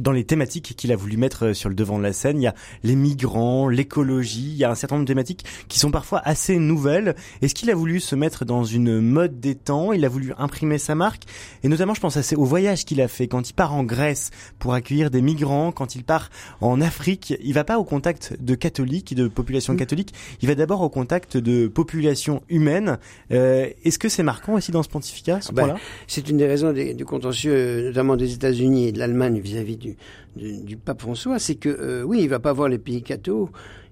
dans 0.02 0.12
les 0.12 0.24
thématiques 0.24 0.74
qu'il 0.76 0.92
a 0.92 0.96
voulu 0.96 1.18
mettre 1.18 1.48
euh, 1.48 1.54
sur 1.54 1.70
le 1.70 1.76
devant 1.76 1.98
de 1.98 2.04
la 2.04 2.14
scène, 2.14 2.40
il 2.40 2.44
y 2.44 2.48
a 2.48 2.56
les 2.84 2.96
migrants, 2.96 3.68
l'écologie, 3.68 4.50
il 4.52 4.58
y 4.58 4.64
a 4.64 4.72
un 4.72 4.76
certain 4.76 4.96
nombre 4.96 5.06
de 5.06 5.12
thématiques 5.12 5.46
qui 5.68 5.80
sont 5.80 5.92
parfois 5.92 6.22
assez 6.26 6.58
nouvelles. 6.58 7.16
Est-ce 7.42 7.54
qu'il 7.54 7.70
a 7.70 7.76
voulu 7.76 8.00
se 8.00 8.16
mettre 8.16 8.46
dans 8.46 8.64
une 8.64 9.00
mode 9.00 9.40
des 9.40 9.56
temps? 9.56 9.94
Il 9.94 10.06
a 10.06 10.10
voulu 10.10 10.34
imprimer 10.38 10.78
sa 10.78 10.96
marque? 10.96 11.24
Et 11.64 11.68
notamment, 11.68 11.94
je 11.94 12.02
pense 12.02 12.18
à 12.18 12.22
au 12.38 12.46
voyage 12.46 12.86
qu'il 12.86 13.02
a 13.02 13.08
fait. 13.08 13.28
Quand 13.28 13.50
il 13.50 13.54
part 13.54 13.74
en 13.74 13.84
Grèce 13.84 14.32
pour 14.60 14.74
accueillir 14.74 15.12
des 15.12 15.22
migrants, 15.22 15.72
quand 15.72 15.96
il 15.96 16.04
part 16.04 16.30
en 16.62 16.82
Afrique, 16.82 17.34
il 17.44 17.54
va 17.54 17.64
pas 17.64 17.78
au 17.78 17.84
contact 17.84 18.36
de 18.40 18.56
catholiques, 18.56 19.16
de 19.16 19.28
populations 19.28 19.74
mm. 19.74 19.78
catholiques, 19.78 20.14
il 20.42 20.48
va 20.48 20.56
d'abord 20.56 20.82
au 20.82 20.90
contact 20.90 21.38
de 21.38 21.68
populations 21.68 22.42
humaines. 22.50 22.98
Euh, 23.32 23.70
Est-ce 23.84 24.00
que 24.00 24.10
c'est 24.10 24.24
marquant 24.24 24.54
aussi 24.54 24.72
dans 24.72 24.84
ce 24.84 24.90
pontificat, 24.90 25.42
ce 25.42 25.52
ben, 25.52 25.76
C'est 26.08 26.30
une 26.30 26.38
des 26.38 26.48
raisons 26.48 26.74
du 26.74 27.06
contentieux, 27.06 27.88
notamment 27.88 28.16
des 28.16 28.34
États-Unis 28.34 28.88
et 28.88 28.92
de 28.92 29.00
l'Allemagne 29.00 29.40
vis-à-vis 29.40 29.78
du 29.78 29.91
du, 30.36 30.78
pape 30.78 31.02
François, 31.02 31.40
c'est 31.40 31.56
que 31.56 31.70
euh, 31.70 32.04
oui, 32.04 32.22
il 32.22 32.30
va 32.30 32.40
pas 32.40 32.54
voir 32.54 32.70
les 32.70 32.78
pays 32.78 33.04
cathos 33.04 33.50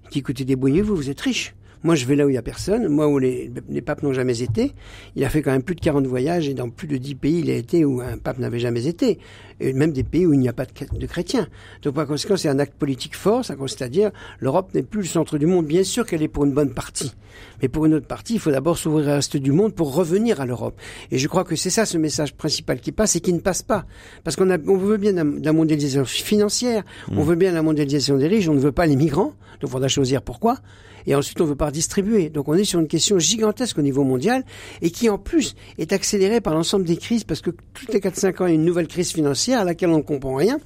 qui 0.09 0.19
écoutez, 0.19 0.45
débrouillez-vous, 0.45 0.95
vous 0.95 1.09
êtes 1.09 1.21
riches. 1.21 1.55
Moi, 1.83 1.95
je 1.95 2.05
vais 2.05 2.15
là 2.15 2.25
où 2.25 2.29
il 2.29 2.35
y 2.35 2.37
a 2.37 2.41
personne. 2.41 2.89
Moi, 2.89 3.07
où 3.07 3.19
les, 3.19 3.51
les 3.69 3.81
papes 3.81 4.03
n'ont 4.03 4.11
jamais 4.11 4.41
été. 4.41 4.73
Il 5.15 5.23
a 5.23 5.29
fait 5.29 5.41
quand 5.41 5.51
même 5.51 5.63
plus 5.63 5.75
de 5.75 5.79
40 5.79 6.05
voyages 6.07 6.49
et 6.49 6.53
dans 6.53 6.69
plus 6.69 6.87
de 6.87 6.97
10 6.97 7.15
pays, 7.15 7.39
il 7.39 7.49
a 7.49 7.55
été 7.55 7.85
où 7.85 8.01
un 8.01 8.17
pape 8.17 8.37
n'avait 8.37 8.59
jamais 8.59 8.85
été. 8.85 9.19
Et 9.61 9.71
même 9.71 9.91
des 9.93 10.03
pays 10.03 10.25
où 10.25 10.33
il 10.33 10.39
n'y 10.39 10.49
a 10.49 10.53
pas 10.53 10.65
de, 10.65 11.05
chrétiens. 11.05 11.47
Donc, 11.83 11.95
par 11.95 12.05
conséquent, 12.05 12.35
c'est 12.35 12.49
un 12.49 12.59
acte 12.59 12.73
politique 12.73 13.15
fort. 13.15 13.45
Ça 13.45 13.55
consiste 13.55 13.81
à 13.81 13.87
dire, 13.87 14.11
l'Europe 14.39 14.73
n'est 14.73 14.83
plus 14.83 15.01
le 15.01 15.07
centre 15.07 15.37
du 15.37 15.45
monde. 15.45 15.65
Bien 15.65 15.83
sûr 15.83 16.05
qu'elle 16.05 16.21
est 16.21 16.27
pour 16.27 16.43
une 16.43 16.53
bonne 16.53 16.73
partie. 16.73 17.13
Mais 17.61 17.69
pour 17.69 17.85
une 17.85 17.93
autre 17.93 18.07
partie, 18.07 18.33
il 18.33 18.39
faut 18.39 18.51
d'abord 18.51 18.77
s'ouvrir 18.77 19.07
au 19.07 19.11
reste 19.11 19.37
du 19.37 19.53
monde 19.53 19.73
pour 19.73 19.93
revenir 19.93 20.41
à 20.41 20.45
l'Europe. 20.45 20.77
Et 21.11 21.17
je 21.17 21.27
crois 21.29 21.45
que 21.45 21.55
c'est 21.55 21.69
ça 21.69 21.85
ce 21.85 21.97
message 21.97 22.33
principal 22.33 22.81
qui 22.81 22.91
passe 22.91 23.15
et 23.15 23.21
qui 23.21 23.31
ne 23.31 23.39
passe 23.39 23.61
pas. 23.61 23.85
Parce 24.25 24.35
qu'on 24.35 24.49
on 24.49 24.77
veut 24.77 24.97
bien 24.97 25.13
la, 25.13 25.53
mondialisation 25.53 26.03
financière, 26.03 26.83
on 27.09 27.23
mmh. 27.23 27.27
veut 27.27 27.35
bien 27.35 27.51
la 27.53 27.61
mondialisation 27.61 28.17
des 28.17 28.27
riches, 28.27 28.49
on 28.49 28.53
ne 28.53 28.59
veut 28.59 28.73
pas 28.73 28.85
les 28.85 28.97
migrants. 28.97 29.33
Donc, 29.61 29.69
il 29.69 29.69
faudra 29.69 29.87
choisir 29.87 30.21
pourquoi 30.21 30.57
et 31.05 31.15
ensuite 31.15 31.39
on 31.41 31.45
veut 31.45 31.55
pas 31.55 31.68
distribuer. 31.71 32.29
Donc 32.29 32.47
on 32.47 32.53
est 32.53 32.63
sur 32.63 32.79
une 32.79 32.87
question 32.87 33.19
gigantesque 33.19 33.77
au 33.77 33.81
niveau 33.81 34.03
mondial 34.03 34.43
et 34.81 34.91
qui 34.91 35.09
en 35.09 35.17
plus 35.17 35.55
est 35.77 35.93
accélérée 35.93 36.41
par 36.41 36.53
l'ensemble 36.53 36.85
des 36.85 36.97
crises 36.97 37.23
parce 37.23 37.41
que 37.41 37.51
toutes 37.73 37.93
les 37.93 37.99
4-5 37.99 38.43
ans 38.43 38.45
il 38.45 38.49
y 38.49 38.51
a 38.51 38.55
une 38.55 38.65
nouvelle 38.65 38.87
crise 38.87 39.11
financière 39.11 39.59
à 39.59 39.63
laquelle 39.63 39.89
on 39.89 39.97
ne 39.97 40.03
comprend 40.03 40.35
rien 40.35 40.59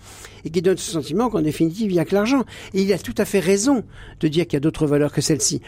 et 0.46 0.50
qui 0.50 0.62
donne 0.62 0.78
ce 0.78 0.92
sentiment 0.92 1.30
qu'en 1.30 1.42
définitive 1.42 1.92
il 1.92 1.96
n'y 1.96 2.00
a 2.00 2.06
que 2.06 2.16
l'argent. 2.16 2.44
Et 2.74 2.82
il 2.82 2.94
a 2.94 2.98
tout 2.98 3.16
à 3.18 3.26
fait 3.26 3.40
raison 3.40 3.84
de 4.20 4.28
dire 4.28 4.46
qu'il 4.46 4.54
y 4.54 4.58
a 4.58 4.62
d'autres 4.62 4.88
valeurs 4.88 5.12
que 5.12 5.22
celle-ci. 5.22 5.62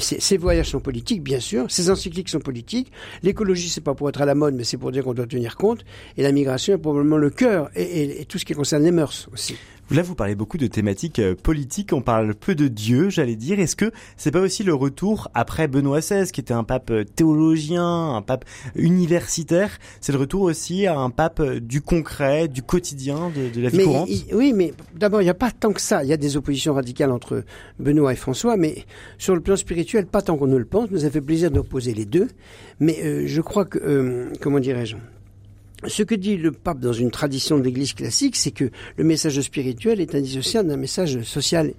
Ces 0.00 0.36
voyages 0.36 0.70
sont 0.70 0.80
politiques, 0.80 1.22
bien 1.22 1.40
sûr, 1.40 1.70
ces 1.70 1.90
encycliques 1.90 2.28
sont 2.28 2.40
politiques, 2.40 2.92
l'écologie 3.22 3.68
c'est 3.68 3.80
pas 3.80 3.94
pour 3.94 4.08
être 4.08 4.22
à 4.22 4.26
la 4.26 4.34
mode 4.34 4.54
mais 4.54 4.64
c'est 4.64 4.76
pour 4.76 4.92
dire 4.92 5.04
qu'on 5.04 5.14
doit 5.14 5.26
tenir 5.26 5.56
compte 5.56 5.84
et 6.16 6.22
la 6.22 6.32
migration 6.32 6.74
est 6.74 6.78
probablement 6.78 7.16
le 7.16 7.30
cœur 7.30 7.70
et, 7.74 8.20
et 8.20 8.24
tout 8.24 8.38
ce 8.38 8.44
qui 8.44 8.54
concerne 8.54 8.82
les 8.82 8.90
mœurs 8.90 9.28
aussi. 9.32 9.56
Là, 9.92 10.02
vous 10.02 10.14
parlez 10.14 10.36
beaucoup 10.36 10.56
de 10.56 10.68
thématiques 10.68 11.18
euh, 11.18 11.34
politiques, 11.34 11.92
on 11.92 12.00
parle 12.00 12.36
peu 12.36 12.54
de 12.54 12.68
Dieu, 12.68 13.10
j'allais 13.10 13.34
dire. 13.34 13.58
Est-ce 13.58 13.74
que 13.74 13.90
c'est 14.16 14.30
pas 14.30 14.38
aussi 14.38 14.62
le 14.62 14.72
retour 14.72 15.28
après 15.34 15.66
Benoît 15.66 15.98
XVI, 15.98 16.30
qui 16.30 16.40
était 16.40 16.54
un 16.54 16.62
pape 16.62 16.92
euh, 16.92 17.02
théologien, 17.02 18.14
un 18.14 18.22
pape 18.22 18.44
universitaire? 18.76 19.78
C'est 20.00 20.12
le 20.12 20.18
retour 20.18 20.42
aussi 20.42 20.86
à 20.86 20.96
un 20.96 21.10
pape 21.10 21.40
euh, 21.40 21.58
du 21.58 21.80
concret, 21.80 22.46
du 22.46 22.62
quotidien, 22.62 23.32
de, 23.34 23.60
la 23.60 23.68
vie 23.68 23.82
courante? 23.82 24.08
Oui, 24.32 24.52
mais 24.52 24.74
d'abord, 24.94 25.22
il 25.22 25.24
n'y 25.24 25.30
a 25.30 25.34
pas 25.34 25.50
tant 25.50 25.72
que 25.72 25.80
ça. 25.80 26.04
Il 26.04 26.08
y 26.08 26.12
a 26.12 26.16
des 26.16 26.36
oppositions 26.36 26.74
radicales 26.74 27.10
entre 27.10 27.42
Benoît 27.80 28.12
et 28.12 28.16
François, 28.16 28.56
mais 28.56 28.84
sur 29.18 29.34
le 29.34 29.40
plan 29.40 29.56
spirituel, 29.56 30.06
pas 30.06 30.22
tant 30.22 30.36
qu'on 30.36 30.46
ne 30.46 30.56
le 30.56 30.66
pense. 30.66 30.88
Nous 30.92 31.04
a 31.04 31.10
fait 31.10 31.20
plaisir 31.20 31.50
d'opposer 31.50 31.94
les 31.94 32.04
deux. 32.04 32.28
Mais 32.78 33.26
je 33.26 33.40
crois 33.40 33.64
que, 33.64 34.30
comment 34.40 34.60
dirais-je? 34.60 34.96
Ce 35.86 36.02
que 36.02 36.14
dit 36.14 36.36
le 36.36 36.52
pape 36.52 36.80
dans 36.80 36.92
une 36.92 37.10
tradition 37.10 37.58
de 37.58 37.64
l'Église 37.64 37.94
classique, 37.94 38.36
c'est 38.36 38.50
que 38.50 38.70
le 38.96 39.04
message 39.04 39.40
spirituel 39.40 40.00
est 40.00 40.14
indissociable 40.14 40.68
d'un 40.68 40.76
message 40.76 41.22
social 41.22 41.72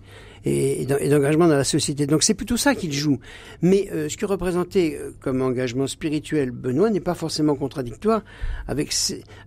et, 0.46 0.86
d'engagement 0.86 1.48
dans 1.48 1.56
la 1.56 1.64
société. 1.64 2.08
Donc 2.08 2.24
c'est 2.24 2.34
plutôt 2.34 2.58
ça 2.58 2.76
qu'il 2.76 2.94
joue. 2.94 3.20
Mais 3.62 3.90
euh, 3.92 4.10
ce 4.10 4.18
que 4.18 4.26
représentait 4.26 4.98
euh, 5.00 5.12
comme 5.20 5.42
engagement 5.42 5.88
spirituel 5.88 6.52
Benoît 6.52 6.90
n'est 6.90 7.00
pas 7.00 7.14
forcément 7.14 7.56
contradictoire 7.56 8.24
avec, 8.68 8.94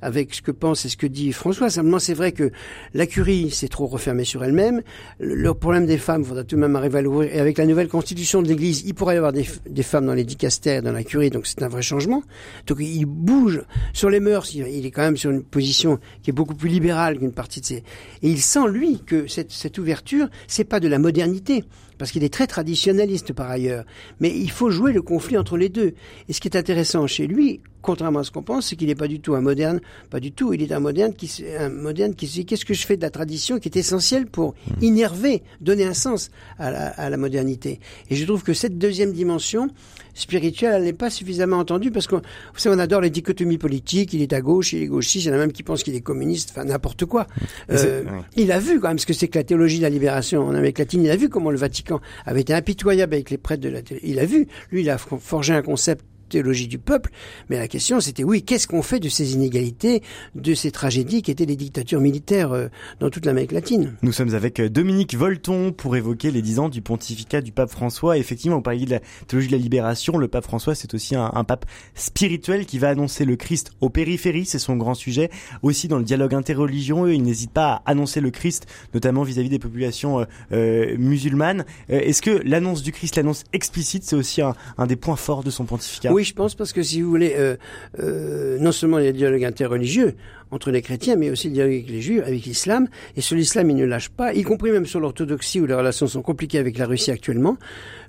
avec 0.03 0.35
ce 0.35 0.43
que 0.43 0.51
pense 0.51 0.85
et 0.85 0.89
ce 0.89 0.97
que 0.97 1.07
dit 1.07 1.33
François. 1.33 1.71
Simplement, 1.71 1.99
c'est 1.99 2.15
vrai 2.15 2.33
que 2.33 2.51
la 2.93 3.07
curie 3.07 3.51
s'est 3.51 3.69
trop 3.69 3.87
refermée 3.87 4.25
sur 4.25 4.45
elle-même. 4.45 4.83
Le, 5.19 5.55
problème 5.55 5.87
des 5.87 5.99
femmes, 5.99 6.23
il 6.23 6.27
faudra 6.27 6.45
tout 6.45 6.57
de 6.57 6.61
même 6.61 6.77
arriver 6.77 6.99
à 6.99 7.03
l'ouvrir. 7.03 7.35
Et 7.35 7.41
avec 7.41 7.59
la 7.59 7.67
nouvelle 7.67 7.89
constitution 7.89 8.43
de 8.43 8.49
l'Église, 8.49 8.83
il 8.87 8.95
pourrait 8.95 9.15
y 9.15 9.19
avoir 9.19 9.33
des, 9.33 9.47
des 9.69 9.83
femmes 9.83 10.07
dans 10.07 10.15
les 10.15 10.25
dicastères, 10.25 10.83
dans 10.83 10.93
la 10.93 11.05
curie, 11.05 11.31
donc 11.31 11.47
c'est 11.47 11.63
un 11.63 11.69
vrai 11.69 11.83
changement. 11.83 12.23
Donc 12.67 12.79
il 12.81 13.07
bouge 13.07 13.63
sur 13.93 14.11
les 14.11 14.21
mœurs. 14.21 14.55
Il 14.55 14.87
est 14.87 14.91
quand 14.91 15.03
même 15.03 15.17
sur 15.17 15.31
une 15.31 15.43
position 15.43 15.99
qui 16.23 16.31
est 16.31 16.33
beaucoup 16.33 16.55
plus 16.55 16.69
libérale 16.69 17.19
qu'une 17.19 17.33
partie 17.33 17.61
de 17.61 17.67
ses... 17.67 17.77
Et 18.23 18.29
il 18.29 18.41
sent, 18.41 18.69
lui, 18.69 19.01
que 19.05 19.27
cette, 19.27 19.53
cette 19.53 19.79
ouverture, 19.79 20.29
c'est 20.47 20.65
pas 20.65 20.81
de 20.81 20.84
la 20.89 20.99
modernité, 20.99 21.65
parce 21.99 22.11
qu'il 22.11 22.25
est 22.25 22.33
très 22.33 22.47
traditionnaliste 22.47 23.33
par 23.33 23.51
ailleurs. 23.51 23.85
Mais 24.21 24.31
il 24.31 24.51
faut 24.51 24.71
jouer 24.71 24.93
le 24.93 25.03
conflit 25.03 25.37
entre 25.37 25.57
les 25.57 25.69
deux. 25.69 25.95
Et 26.29 26.33
ce 26.33 26.41
qui 26.41 26.49
est 26.49 26.57
intéressant 26.57 27.07
chez 27.07 27.27
lui, 27.27 27.61
contrairement 27.83 28.21
à 28.21 28.25
ce 28.25 28.31
qu'on 28.31 28.43
pense, 28.43 28.69
c'est 28.69 28.77
qu'il 28.77 28.89
n'est 28.89 28.95
pas 28.95 29.09
du 29.09 29.21
tout 29.21 29.35
un 29.35 29.41
moderne, 29.41 29.81
pas 30.11 30.21
du 30.21 30.33
tout. 30.33 30.53
Il 30.53 30.63
est 30.63 30.73
un 30.73 30.81
moderne 30.81 31.13
qui, 31.15 31.45
un 31.59 31.69
moderne 31.69 32.15
qui 32.15 32.27
se 32.27 32.33
dit 32.33 32.47
qu'est-ce 32.47 32.65
que 32.65 32.75
je 32.75 32.87
fais 32.87 32.97
de 32.97 33.03
la 33.03 33.11
tradition 33.11 33.59
qui 33.59 33.69
est 33.69 33.77
essentielle 33.77 34.27
pour 34.27 34.55
mmh. 34.55 34.85
innerver, 34.85 35.43
donner 35.61 35.85
un 35.85 35.95
sens 35.95 36.31
à 36.59 36.71
la, 36.71 36.89
à 36.89 37.11
la 37.11 37.17
modernité? 37.17 37.81
Et 38.11 38.17
je 38.17 38.25
trouve 38.25 38.43
que 38.43 38.55
cette 38.55 38.79
deuxième 38.79 39.13
dimension 39.13 39.69
spirituelle, 40.15 40.75
elle 40.77 40.85
n'est 40.85 40.93
pas 40.93 41.11
suffisamment 41.11 41.59
entendue 41.59 41.91
parce 41.91 42.07
qu'on, 42.07 42.19
vous 42.19 42.59
savez, 42.59 42.77
on 42.77 42.79
adore 42.79 43.01
les 43.01 43.11
dichotomies 43.11 43.59
politiques. 43.59 44.13
Il 44.15 44.23
est 44.23 44.33
à 44.33 44.41
gauche, 44.41 44.73
il 44.73 44.83
est 44.83 44.87
gauchiste. 44.87 45.27
Il 45.27 45.29
y 45.29 45.31
en 45.33 45.35
a 45.35 45.39
même 45.39 45.53
qui 45.53 45.63
pensent 45.63 45.83
qu'il 45.83 45.95
est 45.95 46.01
communiste, 46.01 46.51
enfin 46.53 46.65
n'importe 46.65 47.05
quoi. 47.05 47.27
Euh, 47.71 48.05
il 48.37 48.53
a 48.53 48.61
vu 48.61 48.81
quand 48.81 48.89
même 48.89 48.99
ce 48.99 49.07
que 49.07 49.13
c'est 49.13 49.29
que 49.29 49.39
la 49.39 49.45
théologie 49.45 49.79
de 49.79 49.83
la 49.83 49.91
libération 49.91 50.47
en 50.47 50.55
Amérique 50.55 50.79
latine. 50.79 51.05
Il 51.05 51.11
a 51.11 51.17
vu 51.17 51.29
comment 51.29 51.51
le 51.51 51.59
Vatican 51.59 51.84
avait 52.25 52.41
été 52.41 52.55
impitoyable 52.55 53.15
avec 53.15 53.31
les 53.31 53.39
prêtres 53.39 53.63
de 53.63 53.69
la. 53.69 53.81
Il 54.03 54.19
a 54.19 54.27
vu, 54.27 54.47
lui, 54.71 54.83
il 54.83 54.91
a 54.91 54.99
forgé 54.99 55.55
un 55.55 55.63
concept 55.63 56.05
théologie 56.35 56.67
du 56.67 56.79
peuple, 56.79 57.11
mais 57.49 57.59
la 57.59 57.69
question 57.69 58.01
c'était 58.01 58.25
oui, 58.25 58.43
qu'est-ce 58.43 58.67
qu'on 58.67 58.83
fait 58.83 58.99
de 58.99 59.09
ces 59.09 59.35
inégalités, 59.35 60.03
de 60.35 60.55
ces 60.55 60.73
tragédies 60.73 61.23
qui 61.23 61.31
étaient 61.31 61.45
les 61.45 61.55
dictatures 61.55 62.01
militaires 62.01 62.53
euh, 62.53 62.67
dans 62.99 63.09
toute 63.09 63.25
l'Amérique 63.25 63.53
latine? 63.53 63.95
Nous 64.03 64.11
sommes 64.11 64.35
avec 64.35 64.59
euh, 64.59 64.69
Dominique 64.69 65.15
Volton 65.15 65.71
pour 65.71 65.95
évoquer 65.95 66.33
les 66.33 66.43
dix 66.43 66.59
ans 66.59 66.69
du 66.69 66.83
pontificat 66.83 67.41
du 67.41 67.53
pape 67.53 67.71
François. 67.71 68.19
Effectivement, 68.19 68.57
vous 68.57 68.63
parliez 68.63 68.85
de 68.85 68.91
la 68.91 69.01
théologie 69.29 69.47
de 69.47 69.53
la 69.53 69.59
libération. 69.59 70.19
Le 70.19 70.27
pape 70.27 70.43
François, 70.43 70.75
c'est 70.75 70.93
aussi 70.95 71.15
un, 71.15 71.31
un, 71.33 71.45
pape 71.45 71.67
spirituel 71.95 72.67
qui 72.67 72.81
va 72.81 72.89
annoncer 72.89 73.25
le 73.25 73.37
Christ 73.37 73.71
aux 73.81 73.91
périphéries, 73.91 74.45
c'est 74.45 74.59
son 74.59 74.77
grand 74.77 74.95
sujet. 74.95 75.31
Aussi 75.63 75.87
dans 75.87 75.99
le 75.99 76.05
dialogue 76.05 76.35
interreligieux, 76.35 77.15
il 77.15 77.23
n'hésite 77.23 77.53
pas 77.53 77.83
à 77.87 77.93
annoncer 77.93 78.21
le 78.21 78.33
Christ, 78.33 78.67
notamment 78.93 79.23
vis-à-vis 79.23 79.51
des 79.51 79.61
populations 79.61 80.21
euh, 80.21 80.25
euh 80.53 80.97
musulmanes. 80.99 81.65
Est-ce 81.89 82.23
que 82.23 82.43
l'annonce 82.45 82.83
du 82.83 82.91
Christ, 82.91 83.17
l'annonce 83.17 83.45
explicite, 83.53 84.03
c'est 84.05 84.17
aussi 84.17 84.43
un, 84.43 84.55
un, 84.79 84.87
des 84.87 84.97
points 84.97 85.17
forts 85.17 85.45
de 85.45 85.51
son 85.51 85.65
pontificat? 85.65 86.13
Oui, 86.13 86.24
je 86.25 86.35
pense 86.35 86.55
parce 86.55 86.73
que 86.73 86.83
si 86.83 87.03
vous 87.03 87.09
voulez, 87.09 87.35
euh, 87.37 87.57
euh, 88.01 88.59
non 88.59 88.73
seulement 88.73 88.99
il 88.99 89.05
y 89.05 89.09
a 89.09 89.13
le 89.13 89.17
dialogue 89.17 89.45
interreligieux 89.45 90.15
entre 90.51 90.71
les 90.71 90.83
chrétiens, 90.83 91.17
mais 91.17 91.31
aussi 91.31 91.49
le 91.49 91.55
dialogue 91.55 91.75
avec 91.75 91.89
les 91.89 92.01
juifs, 92.01 92.23
avec 92.25 92.45
l'islam. 92.45 92.89
Et 93.17 93.21
sur 93.21 93.37
l'islam, 93.37 93.71
il 93.71 93.77
ne 93.77 93.85
lâche 93.85 94.09
pas, 94.09 94.33
y 94.35 94.43
compris 94.43 94.71
même 94.71 94.87
sur 94.87 95.01
l'orthodoxie 95.01 95.61
où 95.61 95.67
les 95.67 95.75
relations 95.75 96.07
sont 96.07 96.23
compliquées 96.23 96.59
avec 96.59 96.79
la 96.79 96.87
Russie 96.87 97.11
actuellement. 97.11 97.57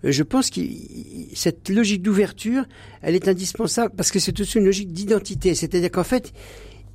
Euh, 0.04 0.12
je 0.12 0.24
pense 0.24 0.50
que 0.50 0.62
cette 1.34 1.70
logique 1.70 2.02
d'ouverture, 2.02 2.64
elle 3.02 3.16
est 3.16 3.28
indispensable 3.28 3.94
parce 3.96 4.12
que 4.12 4.20
c'est 4.20 4.40
aussi 4.40 4.58
une 4.58 4.66
logique 4.66 4.94
d'identité. 4.94 5.56
C'est-à-dire 5.56 5.92
qu'en 5.92 6.04
fait, 6.04 6.34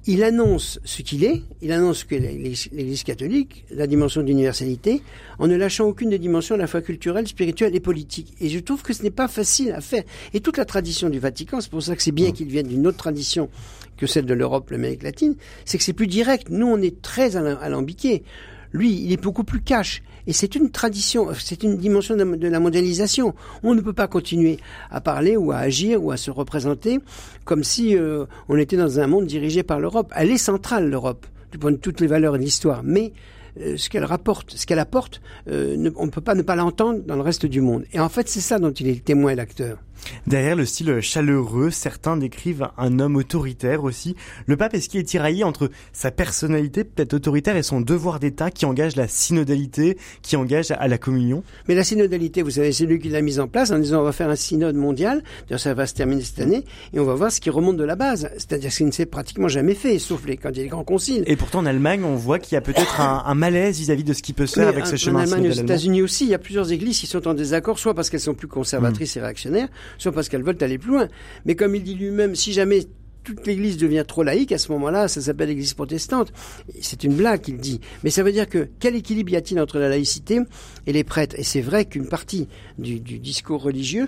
il 0.07 0.23
annonce 0.25 0.81
ce 0.85 1.03
qu'il 1.03 1.25
est, 1.25 1.43
il 1.61 1.73
annonce 1.73 2.05
que 2.05 2.15
l'Église 2.15 3.03
catholique, 3.03 3.65
la 3.71 3.87
dimension 3.87 4.23
d'universalité, 4.23 5.03
en 5.39 5.47
ne 5.47 5.57
lâchant 5.57 5.85
aucune 5.85 6.11
des 6.11 6.19
dimensions 6.19 6.55
à 6.55 6.59
la 6.59 6.67
fois 6.67 6.81
culturelle, 6.81 7.29
spirituelle 7.29 7.75
et 7.75 7.81
politique. 7.81 8.35
Et 8.41 8.49
je 8.49 8.59
trouve 8.59 8.83
que 8.83 8.93
ce 8.93 9.03
n'est 9.03 9.11
pas 9.11 9.29
facile 9.29 9.73
à 9.73 9.81
faire. 9.81 10.05
Et 10.33 10.41
toute 10.41 10.57
la 10.57 10.65
tradition 10.65 11.11
du 11.11 11.19
Vatican, 11.19 11.61
c'est 11.61 11.71
pour 11.71 11.83
ça 11.83 11.95
que 11.97 12.03
c'est 12.03 12.13
bien 12.13 12.31
mmh. 12.31 12.33
qu'il 12.33 12.49
vienne 12.49 12.67
d'une 12.67 12.87
autre 12.87 12.97
tradition 12.97 13.51
que 13.97 14.07
celle 14.07 14.25
de 14.25 14.35
l'Europe, 14.35 14.71
l'Amérique 14.71 15.03
latine, 15.03 15.37
c'est 15.67 15.77
que 15.77 15.85
c'est 15.85 15.93
plus 15.93 16.07
direct. 16.07 16.49
Nous, 16.49 16.67
on 16.67 16.81
est 16.81 17.03
très 17.03 17.37
alambiqués. 17.37 18.25
Lui, 18.73 18.93
il 19.03 19.13
est 19.13 19.21
beaucoup 19.21 19.45
plus 19.45 19.61
cash. 19.61 20.03
Et 20.27 20.33
c'est 20.33 20.55
une 20.55 20.71
tradition, 20.71 21.29
c'est 21.39 21.63
une 21.63 21.77
dimension 21.77 22.15
de 22.17 22.49
la 22.49 22.61
mondialisation. 22.61 23.35
On 23.63 23.75
ne 23.75 23.81
peut 23.81 23.93
pas 23.93 24.07
continuer 24.07 24.59
à 24.91 25.01
parler 25.01 25.37
ou 25.37 25.51
à 25.51 25.57
agir 25.57 26.03
ou 26.03 26.11
à 26.11 26.17
se 26.17 26.31
représenter 26.31 27.01
comme 27.45 27.65
si 27.65 27.97
euh, 27.97 28.27
on 28.49 28.57
était 28.57 28.77
dans 28.77 29.01
un 29.01 29.07
monde 29.07 29.27
dirigé 29.27 29.63
par 29.63 29.81
l'Europe. 29.81 30.13
Elle 30.15 30.31
est 30.31 30.39
centrale, 30.39 30.89
l'Europe, 30.89 31.27
du 31.51 31.59
point 31.59 31.73
de 31.73 31.77
toutes 31.77 32.01
les 32.01 32.07
valeurs 32.07 32.35
de 32.35 32.39
l'histoire. 32.39 32.83
Mais 32.85 33.13
euh, 33.61 33.77
ce 33.77 33.89
qu'elle 33.91 34.05
rapporte, 34.05 34.53
ce 34.57 34.67
qu'elle 34.67 34.79
apporte, 34.79 35.21
euh, 35.49 35.91
on 35.97 36.07
ne 36.07 36.11
peut 36.11 36.21
pas 36.21 36.35
ne 36.35 36.43
pas 36.43 36.55
l'entendre 36.55 37.01
dans 37.05 37.17
le 37.17 37.23
reste 37.23 37.47
du 37.47 37.61
monde. 37.61 37.85
Et 37.93 38.01
en 38.01 38.09
fait, 38.09 38.29
c'est 38.29 38.41
ça 38.41 38.59
dont 38.59 38.71
il 38.71 38.87
est 38.89 38.95
le 38.95 39.01
témoin 39.01 39.33
et 39.33 39.35
l'acteur. 39.35 39.79
Derrière 40.27 40.57
le 40.57 40.65
style 40.65 41.01
chaleureux, 41.01 41.71
certains 41.71 42.17
décrivent 42.17 42.69
un 42.79 42.99
homme 42.99 43.17
autoritaire 43.17 43.85
aussi. 43.85 44.17
Le 44.47 44.57
pape, 44.57 44.75
est-ce 44.75 44.89
qu'il 44.89 45.01
est 45.01 45.05
tiraillé 45.05 45.45
entre 45.45 45.71
sa 45.93 46.11
personnalité 46.11 46.85
peut-être 46.85 47.15
autoritaire 47.15 47.57
et 47.57 47.63
son 47.63 47.81
devoir 47.81 48.21
d'État 48.21 48.51
qui 48.51 48.67
engage 48.67 48.97
la 48.97 49.09
synodalité, 49.09 49.97
qui 50.23 50.37
engage 50.37 50.71
à 50.71 50.89
la 50.89 50.99
communion? 50.99 51.43
Mais 51.69 51.75
la 51.75 51.85
synodalité, 51.85 52.43
vous 52.43 52.51
savez, 52.51 52.73
c'est 52.73 52.87
lui 52.87 52.99
qui 52.99 53.09
l'a 53.09 53.23
mise 53.23 53.41
en 53.41 53.49
place 53.49 53.71
en 53.71 53.79
disant 53.79 54.01
on 54.01 54.05
va 54.05 54.13
faire 54.13 54.29
un 54.29 54.37
synode 54.37 54.77
mondial, 54.77 55.23
d'ailleurs 55.49 55.61
ça 55.61 55.75
va 55.75 55.87
se 55.87 55.95
terminer 55.95 56.23
cette 56.23 56.41
année, 56.41 56.65
et 56.93 57.01
on 57.01 57.05
va 57.05 57.15
voir 57.15 57.33
ce 57.33 57.41
qui 57.41 57.51
remonte 57.51 57.77
de 57.77 57.85
la 57.85 57.97
base. 57.97 58.31
C'est-à-dire 58.35 58.73
ce 58.73 58.79
qui 58.79 58.85
ne 58.85 58.91
s'est 58.91 59.07
pratiquement 59.07 59.49
jamais 59.49 59.75
fait, 59.75 59.99
sauf 59.99 60.25
les, 60.27 60.37
quand 60.37 60.51
il 60.51 60.57
y 60.59 60.61
a 60.61 60.63
les 60.65 60.69
grands 60.69 60.85
conciles. 60.85 61.25
Et 61.27 61.37
pourtant 61.37 61.61
en 61.61 61.67
Allemagne, 61.67 62.05
on 62.05 62.17
voit 62.17 62.39
qu'il 62.39 62.55
y 62.55 62.59
a 62.59 62.61
peut-être 62.61 63.01
un, 63.01 63.35
malaise 63.35 63.79
vis-à-vis 63.79 64.05
de 64.05 64.13
ce 64.13 64.23
qui 64.23 64.33
peut 64.33 64.47
se 64.47 64.55
faire 64.55 64.69
avec 64.69 64.87
ce 64.87 64.97
chemin 64.97 65.21
En 65.21 65.23
Allemagne, 65.23 65.49
aux 65.49 65.55
États-Unis 65.55 66.03
aussi, 66.03 66.25
il 66.25 66.31
y 66.31 66.35
a 66.35 66.39
plusieurs 66.39 66.73
églises 66.73 66.99
qui 66.99 67.07
sont 67.07 67.27
en 67.27 67.35
désaccord, 67.35 67.79
soit 67.79 67.95
parce 67.95 68.11
qu'elles 68.11 68.21
sont 68.21 68.35
plus 68.35 68.49
conservatrices 68.49 69.17
et 69.17 69.21
réactionnaires, 69.21 69.69
soit 69.99 70.13
parce 70.13 70.29
qu'elles 70.29 70.43
veulent 70.43 70.59
aller 70.61 70.79
plus 70.79 70.91
loin. 70.91 71.09
Mais 71.45 71.55
comme 71.55 71.75
il 71.75 71.83
dit 71.83 71.95
lui-même, 71.95 72.35
si 72.35 72.53
jamais 72.53 72.87
toute 73.25 73.47
l'Église 73.47 73.77
devient 73.77 74.05
trop 74.07 74.23
laïque, 74.23 74.53
à 74.53 74.59
ce 74.59 74.73
moment-là, 74.73 75.09
ça 75.09 75.21
s'appelle 75.21 75.49
l'Église 75.49 75.75
protestante. 75.75 76.33
C'est 76.81 77.05
une 77.05 77.15
blague 77.15 77.41
qu'il 77.41 77.59
dit. 77.59 77.81
Mais 78.03 78.11
ça 78.11 78.23
veut 78.23 78.33
dire 78.33 78.49
que 78.49 78.69
quel 78.79 78.97
équilibre 78.97 79.31
y 79.33 79.37
a-t-il 79.37 79.61
entre 79.61 79.79
la 79.79 79.89
laïcité 79.89 80.41
et 80.87 80.93
les 80.93 81.05
prêtres? 81.05 81.37
Et 81.39 81.43
c'est 81.43 81.61
vrai 81.61 81.85
qu'une 81.85 82.09
partie 82.09 82.49
du, 82.79 82.99
discours 83.01 83.63
religieux... 83.63 84.07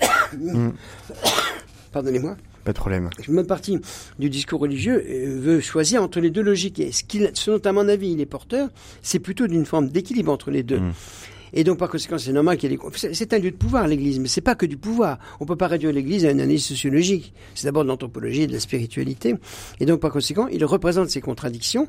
Pardonnez-moi. 1.92 2.36
Pas 2.64 2.72
de 2.72 2.78
problème. 2.78 3.10
Une 3.26 3.44
partie 3.46 3.80
du 4.18 4.28
discours 4.28 4.60
religieux 4.60 5.02
euh, 5.08 5.40
veut 5.40 5.60
choisir 5.60 6.02
entre 6.02 6.20
les 6.20 6.30
deux 6.30 6.42
logiques. 6.42 6.78
Et 6.78 6.92
ce, 6.92 7.02
ce 7.32 7.50
dont, 7.50 7.68
à 7.68 7.72
mon 7.72 7.88
avis, 7.88 8.12
il 8.12 8.20
est 8.20 8.26
porteur, 8.26 8.68
c'est 9.02 9.18
plutôt 9.18 9.46
d'une 9.46 9.64
forme 9.64 9.88
d'équilibre 9.88 10.30
entre 10.30 10.50
les 10.50 10.62
deux. 10.62 10.78
Mm. 10.78 10.92
Et 11.52 11.64
donc, 11.64 11.78
par 11.78 11.88
conséquent, 11.88 12.18
c'est 12.18 12.32
normal 12.32 12.56
qu'il 12.56 12.70
y 12.70 12.74
ait 12.74 12.78
des... 12.78 13.14
C'est 13.14 13.32
un 13.32 13.38
lieu 13.38 13.50
de 13.50 13.56
pouvoir, 13.56 13.86
l'Église, 13.86 14.18
mais 14.18 14.28
c'est 14.28 14.40
pas 14.40 14.54
que 14.54 14.66
du 14.66 14.76
pouvoir. 14.76 15.18
On 15.40 15.46
peut 15.46 15.56
pas 15.56 15.68
réduire 15.68 15.92
l'Église 15.92 16.24
à 16.24 16.30
une 16.30 16.40
analyse 16.40 16.64
sociologique. 16.64 17.32
C'est 17.54 17.66
d'abord 17.66 17.84
de 17.84 17.88
l'anthropologie 17.88 18.42
et 18.42 18.46
de 18.46 18.52
la 18.52 18.60
spiritualité. 18.60 19.34
Et 19.80 19.86
donc, 19.86 20.00
par 20.00 20.10
conséquent, 20.10 20.48
il 20.48 20.64
représente 20.64 21.10
ces 21.10 21.20
contradictions. 21.20 21.88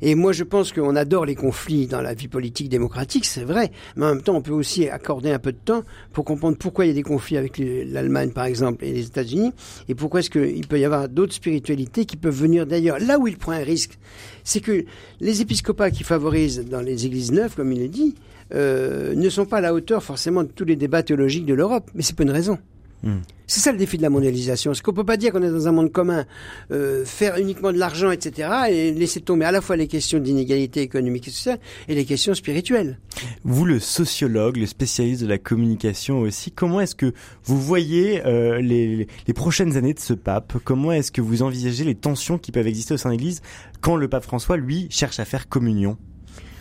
Et 0.00 0.14
moi, 0.14 0.32
je 0.32 0.44
pense 0.44 0.72
qu'on 0.72 0.94
adore 0.94 1.26
les 1.26 1.34
conflits 1.34 1.86
dans 1.86 2.00
la 2.00 2.14
vie 2.14 2.28
politique 2.28 2.68
démocratique, 2.68 3.24
c'est 3.24 3.42
vrai. 3.42 3.72
Mais 3.96 4.06
en 4.06 4.14
même 4.14 4.22
temps, 4.22 4.36
on 4.36 4.42
peut 4.42 4.52
aussi 4.52 4.88
accorder 4.88 5.30
un 5.30 5.40
peu 5.40 5.52
de 5.52 5.58
temps 5.58 5.82
pour 6.12 6.24
comprendre 6.24 6.56
pourquoi 6.56 6.84
il 6.84 6.88
y 6.88 6.90
a 6.92 6.94
des 6.94 7.02
conflits 7.02 7.36
avec 7.36 7.58
l'Allemagne, 7.58 8.30
par 8.30 8.44
exemple, 8.44 8.84
et 8.84 8.92
les 8.92 9.06
États-Unis, 9.06 9.52
et 9.88 9.94
pourquoi 9.94 10.20
est-ce 10.20 10.30
qu'il 10.30 10.66
peut 10.68 10.78
y 10.78 10.84
avoir 10.84 11.08
d'autres 11.08 11.34
spiritualités 11.34 12.04
qui 12.04 12.16
peuvent 12.16 12.34
venir 12.34 12.66
d'ailleurs. 12.66 12.98
Là 13.00 13.18
où 13.18 13.26
il 13.26 13.36
prend 13.36 13.52
un 13.52 13.64
risque, 13.64 13.98
c'est 14.44 14.60
que 14.60 14.84
les 15.20 15.40
épiscopats 15.40 15.90
qui 15.90 16.04
favorisent 16.04 16.64
dans 16.64 16.80
les 16.80 17.06
églises 17.06 17.32
neuves, 17.32 17.54
comme 17.56 17.72
il 17.72 17.82
est 17.82 17.88
dit, 17.88 18.14
euh, 18.54 19.14
ne 19.14 19.28
sont 19.28 19.46
pas 19.46 19.58
à 19.58 19.60
la 19.60 19.74
hauteur 19.74 20.02
forcément 20.02 20.42
de 20.42 20.48
tous 20.48 20.64
les 20.64 20.76
débats 20.76 21.02
théologiques 21.02 21.46
de 21.46 21.54
l'Europe. 21.54 21.90
Mais 21.94 22.02
c'est 22.02 22.16
pas 22.16 22.24
une 22.24 22.30
raison. 22.30 22.58
Hmm. 23.02 23.18
C'est 23.46 23.60
ça 23.60 23.72
le 23.72 23.78
défi 23.78 23.96
de 23.96 24.02
la 24.02 24.10
mondialisation. 24.10 24.74
C'est 24.74 24.82
qu'on 24.82 24.92
peut 24.92 25.04
pas 25.04 25.16
dire 25.16 25.32
qu'on 25.32 25.42
est 25.42 25.50
dans 25.50 25.68
un 25.68 25.72
monde 25.72 25.90
commun, 25.90 26.26
euh, 26.70 27.04
faire 27.06 27.38
uniquement 27.38 27.72
de 27.72 27.78
l'argent, 27.78 28.10
etc., 28.10 28.50
et 28.70 28.92
laisser 28.92 29.20
tomber 29.20 29.46
à 29.46 29.52
la 29.52 29.60
fois 29.60 29.76
les 29.76 29.86
questions 29.86 30.18
d'inégalité 30.18 30.82
économique 30.82 31.28
et 31.28 31.30
sociale 31.30 31.58
et 31.88 31.94
les 31.94 32.04
questions 32.04 32.34
spirituelles? 32.34 32.98
Vous, 33.44 33.64
le 33.64 33.78
sociologue, 33.78 34.56
le 34.56 34.66
spécialiste 34.66 35.22
de 35.22 35.28
la 35.28 35.38
communication 35.38 36.18
aussi, 36.18 36.50
comment 36.50 36.80
est-ce 36.80 36.94
que 36.94 37.12
vous 37.44 37.58
voyez 37.58 38.26
euh, 38.26 38.60
les, 38.60 39.06
les 39.26 39.32
prochaines 39.32 39.76
années 39.76 39.94
de 39.94 40.00
ce 40.00 40.12
pape? 40.12 40.58
Comment 40.64 40.92
est-ce 40.92 41.12
que 41.12 41.22
vous 41.22 41.42
envisagez 41.42 41.84
les 41.84 41.94
tensions 41.94 42.36
qui 42.36 42.52
peuvent 42.52 42.66
exister 42.66 42.94
au 42.94 42.98
sein 42.98 43.08
de 43.08 43.14
l'Église 43.14 43.40
quand 43.80 43.96
le 43.96 44.08
pape 44.08 44.24
François, 44.24 44.56
lui, 44.56 44.88
cherche 44.90 45.20
à 45.20 45.24
faire 45.24 45.48
communion? 45.48 45.96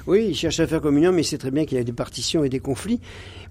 Oui, 0.07 0.27
il 0.29 0.35
cherche 0.35 0.59
à 0.59 0.67
faire 0.67 0.81
communion, 0.81 1.11
mais 1.11 1.21
il 1.21 1.25
sait 1.25 1.37
très 1.37 1.51
bien 1.51 1.65
qu'il 1.65 1.77
y 1.77 1.81
a 1.81 1.83
des 1.83 1.93
partitions 1.93 2.43
et 2.43 2.49
des 2.49 2.59
conflits. 2.59 2.99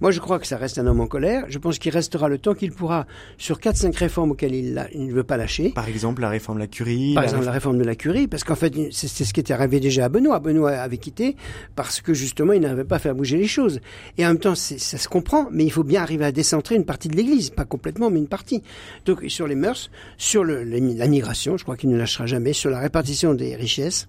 Moi, 0.00 0.10
je 0.10 0.20
crois 0.20 0.38
que 0.38 0.46
ça 0.46 0.56
reste 0.56 0.78
un 0.78 0.86
homme 0.86 1.00
en 1.00 1.06
colère. 1.06 1.44
Je 1.48 1.58
pense 1.58 1.78
qu'il 1.78 1.92
restera 1.92 2.28
le 2.28 2.38
temps 2.38 2.54
qu'il 2.54 2.72
pourra 2.72 3.06
sur 3.38 3.60
quatre, 3.60 3.76
cinq 3.76 3.94
réformes 3.96 4.32
auxquelles 4.32 4.54
il, 4.54 4.74
ne 4.94 5.12
veut 5.12 5.24
pas 5.24 5.36
lâcher. 5.36 5.70
Par 5.70 5.88
exemple, 5.88 6.22
la 6.22 6.30
réforme 6.30 6.58
de 6.58 6.62
la 6.62 6.66
curie. 6.66 7.14
Par 7.14 7.24
exemple, 7.24 7.44
la 7.44 7.52
réforme 7.52 7.78
de 7.78 7.84
la 7.84 7.94
curie, 7.94 8.26
parce 8.26 8.44
qu'en 8.44 8.54
fait, 8.54 8.72
c'est 8.90 9.24
ce 9.24 9.32
qui 9.32 9.40
était 9.40 9.52
arrivé 9.52 9.80
déjà 9.80 10.06
à 10.06 10.08
Benoît. 10.08 10.38
Benoît 10.40 10.72
avait 10.72 10.98
quitté 10.98 11.36
parce 11.74 12.00
que 12.00 12.14
justement, 12.14 12.52
il 12.52 12.60
n'arrivait 12.60 12.84
pas 12.84 12.96
à 12.96 13.00
faire 13.00 13.14
bouger 13.14 13.36
les 13.36 13.46
choses. 13.46 13.80
Et 14.18 14.24
en 14.24 14.28
même 14.28 14.38
temps, 14.38 14.54
ça 14.54 14.98
se 14.98 15.08
comprend, 15.08 15.48
mais 15.50 15.64
il 15.64 15.70
faut 15.70 15.84
bien 15.84 16.02
arriver 16.02 16.24
à 16.24 16.32
décentrer 16.32 16.74
une 16.74 16.84
partie 16.84 17.08
de 17.08 17.16
l'Église, 17.16 17.50
pas 17.50 17.64
complètement, 17.64 18.10
mais 18.10 18.18
une 18.18 18.28
partie. 18.28 18.62
Donc, 19.04 19.24
sur 19.28 19.46
les 19.46 19.54
mœurs, 19.54 19.90
sur 20.16 20.44
le, 20.44 20.64
la 20.64 21.06
migration, 21.06 21.56
je 21.56 21.64
crois 21.64 21.76
qu'il 21.76 21.90
ne 21.90 21.96
lâchera 21.96 22.26
jamais, 22.26 22.52
sur 22.52 22.70
la 22.70 22.80
répartition 22.80 23.34
des 23.34 23.56
richesses. 23.56 24.08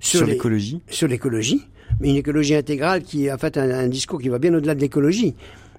Sur 0.00 0.26
l'écologie 0.26 0.80
Sur 0.88 1.08
l'écologie 1.08 1.62
mais 2.00 2.10
une 2.10 2.16
écologie 2.16 2.54
intégrale 2.54 3.02
qui 3.02 3.26
est 3.26 3.32
en 3.32 3.38
fait 3.38 3.56
un, 3.56 3.88
discours 3.88 4.20
qui 4.20 4.28
va 4.28 4.38
bien 4.38 4.54
au-delà 4.54 4.74
de 4.74 4.80
l'écologie, 4.80 5.34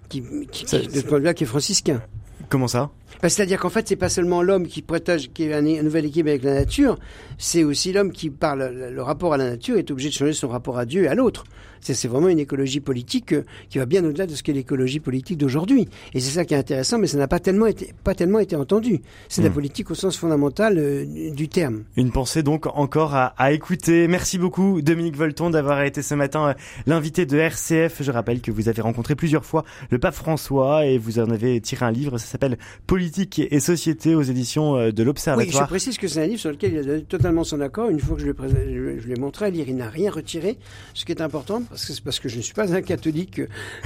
qui, 0.09 0.23
qui, 0.51 0.65
de 0.65 0.89
ce 0.91 1.01
point 1.01 1.19
de 1.19 1.27
vue 1.27 1.33
qui 1.33 1.43
est 1.43 1.47
franciscain. 1.47 2.01
Comment 2.49 2.67
ça? 2.67 2.89
Bah, 3.21 3.29
c'est-à-dire 3.29 3.59
qu'en 3.59 3.69
fait, 3.69 3.87
c'est 3.87 3.95
pas 3.95 4.09
seulement 4.09 4.41
l'homme 4.41 4.67
qui 4.67 4.81
protège, 4.81 5.31
qui 5.33 5.43
est 5.43 5.53
un, 5.53 5.61
nouvel 5.61 6.05
équilibre 6.05 6.29
avec 6.29 6.43
la 6.43 6.53
nature, 6.53 6.97
c'est 7.37 7.63
aussi 7.63 7.91
l'homme 7.91 8.11
qui, 8.11 8.29
par 8.29 8.55
le, 8.55 9.01
rapport 9.01 9.33
à 9.33 9.37
la 9.37 9.49
nature, 9.49 9.77
est 9.77 9.91
obligé 9.91 10.09
de 10.09 10.13
changer 10.13 10.33
son 10.33 10.47
rapport 10.47 10.77
à 10.77 10.85
Dieu 10.85 11.03
et 11.03 11.07
à 11.07 11.15
l'autre. 11.15 11.43
C'est 11.81 12.07
vraiment 12.07 12.27
une 12.27 12.39
écologie 12.39 12.81
politique 12.81 13.33
euh, 13.33 13.45
qui 13.69 13.77
va 13.77 13.85
bien 13.85 14.03
au-delà 14.03 14.27
de 14.27 14.35
ce 14.35 14.43
qu'est 14.43 14.53
l'écologie 14.53 14.99
politique 14.99 15.37
d'aujourd'hui. 15.37 15.87
Et 16.13 16.19
c'est 16.19 16.31
ça 16.31 16.45
qui 16.45 16.53
est 16.53 16.57
intéressant, 16.57 16.97
mais 16.97 17.07
ça 17.07 17.17
n'a 17.17 17.27
pas 17.27 17.39
tellement 17.39 17.67
été, 17.67 17.93
pas 18.03 18.13
tellement 18.15 18.39
été 18.39 18.55
entendu. 18.55 19.01
C'est 19.29 19.41
la 19.41 19.49
hmm. 19.49 19.53
politique 19.53 19.91
au 19.91 19.95
sens 19.95 20.17
fondamental 20.17 20.77
euh, 20.77 21.31
du 21.31 21.47
terme. 21.47 21.83
Une 21.95 22.11
pensée 22.11 22.43
donc 22.43 22.67
encore 22.67 23.15
à, 23.15 23.27
à, 23.37 23.51
écouter. 23.53 24.07
Merci 24.07 24.37
beaucoup, 24.37 24.81
Dominique 24.81 25.15
Volton, 25.15 25.49
d'avoir 25.49 25.81
été 25.83 26.01
ce 26.01 26.15
matin 26.15 26.49
euh, 26.49 26.53
l'invité 26.85 27.25
de 27.25 27.37
RCF. 27.37 28.03
Je 28.03 28.11
rappelle 28.11 28.41
que 28.41 28.51
vous 28.51 28.67
avez 28.67 28.81
rencontré 28.81 29.15
plusieurs 29.15 29.45
fois 29.45 29.63
le 29.89 29.99
pape 29.99 30.15
François 30.15 30.85
et 30.85 30.97
vous 30.97 31.19
en 31.19 31.29
avez 31.29 31.61
tiré 31.61 31.85
un 31.85 31.91
livre. 31.91 32.17
Ça 32.17 32.25
s'appelle 32.25 32.57
Politique 32.99 33.39
et 33.49 33.61
société 33.61 34.13
aux 34.13 34.23
éditions 34.23 34.75
euh, 34.75 34.91
de 34.91 35.03
l'Observatoire. 35.03 35.47
Oui, 35.47 35.57
je 35.57 35.69
précise 35.69 35.97
que 35.97 36.09
c'est 36.09 36.21
un 36.21 36.27
livre 36.27 36.41
sur 36.41 36.51
lequel 36.51 36.73
il 36.73 36.79
a 36.79 36.83
donné 36.83 37.03
totalement 37.03 37.45
son 37.45 37.61
accord. 37.61 37.89
Une 37.89 38.01
fois 38.01 38.17
que 38.17 38.21
je 38.21 38.27
l'ai, 38.27 38.99
je 38.99 39.21
montré 39.21 39.45
à 39.45 39.49
lire, 39.49 39.69
il 39.69 39.77
n'a 39.77 39.89
rien 39.89 40.11
retiré, 40.11 40.57
ce 40.93 41.05
qui 41.05 41.13
est 41.13 41.21
important 41.21 41.61
parce 41.61 41.85
que 41.85 41.93
c'est 41.93 42.03
parce 42.03 42.19
que 42.19 42.27
je 42.27 42.35
ne 42.35 42.41
suis 42.41 42.53
pas 42.53 42.73
un 42.73 42.81
catholique 42.81 43.39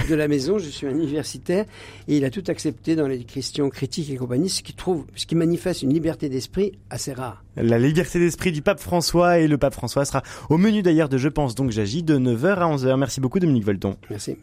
de 0.08 0.14
la 0.16 0.26
maison, 0.26 0.58
je 0.58 0.68
suis 0.68 0.88
un 0.88 0.96
universitaire 0.96 1.64
et 2.08 2.16
il 2.16 2.24
a 2.24 2.30
tout 2.30 2.42
accepté 2.48 2.96
dans 2.96 3.06
les 3.06 3.20
questions 3.20 3.70
critiques 3.70 4.10
et 4.10 4.16
compagnie, 4.16 4.48
ce 4.48 4.64
qui 4.64 4.72
trouve, 4.72 5.04
ce 5.14 5.26
qui 5.26 5.36
manifeste 5.36 5.82
une 5.82 5.92
liberté 5.92 6.28
d'esprit 6.28 6.72
assez 6.90 7.12
rare. 7.12 7.44
La 7.54 7.78
liberté 7.78 8.18
d'esprit 8.18 8.50
du 8.50 8.62
pape 8.62 8.80
François 8.80 9.38
et 9.38 9.46
le 9.46 9.58
pape 9.58 9.74
François 9.74 10.04
sera 10.04 10.24
au 10.50 10.58
menu 10.58 10.82
d'ailleurs 10.82 11.08
de 11.08 11.18
Je 11.18 11.28
pense 11.28 11.54
donc 11.54 11.70
j'agis 11.70 12.02
de 12.02 12.18
9h 12.18 12.56
à 12.56 12.76
11h. 12.76 12.96
Merci 12.96 13.20
beaucoup 13.20 13.38
Dominique 13.38 13.64
Volton. 13.64 13.96
Merci. 14.10 14.36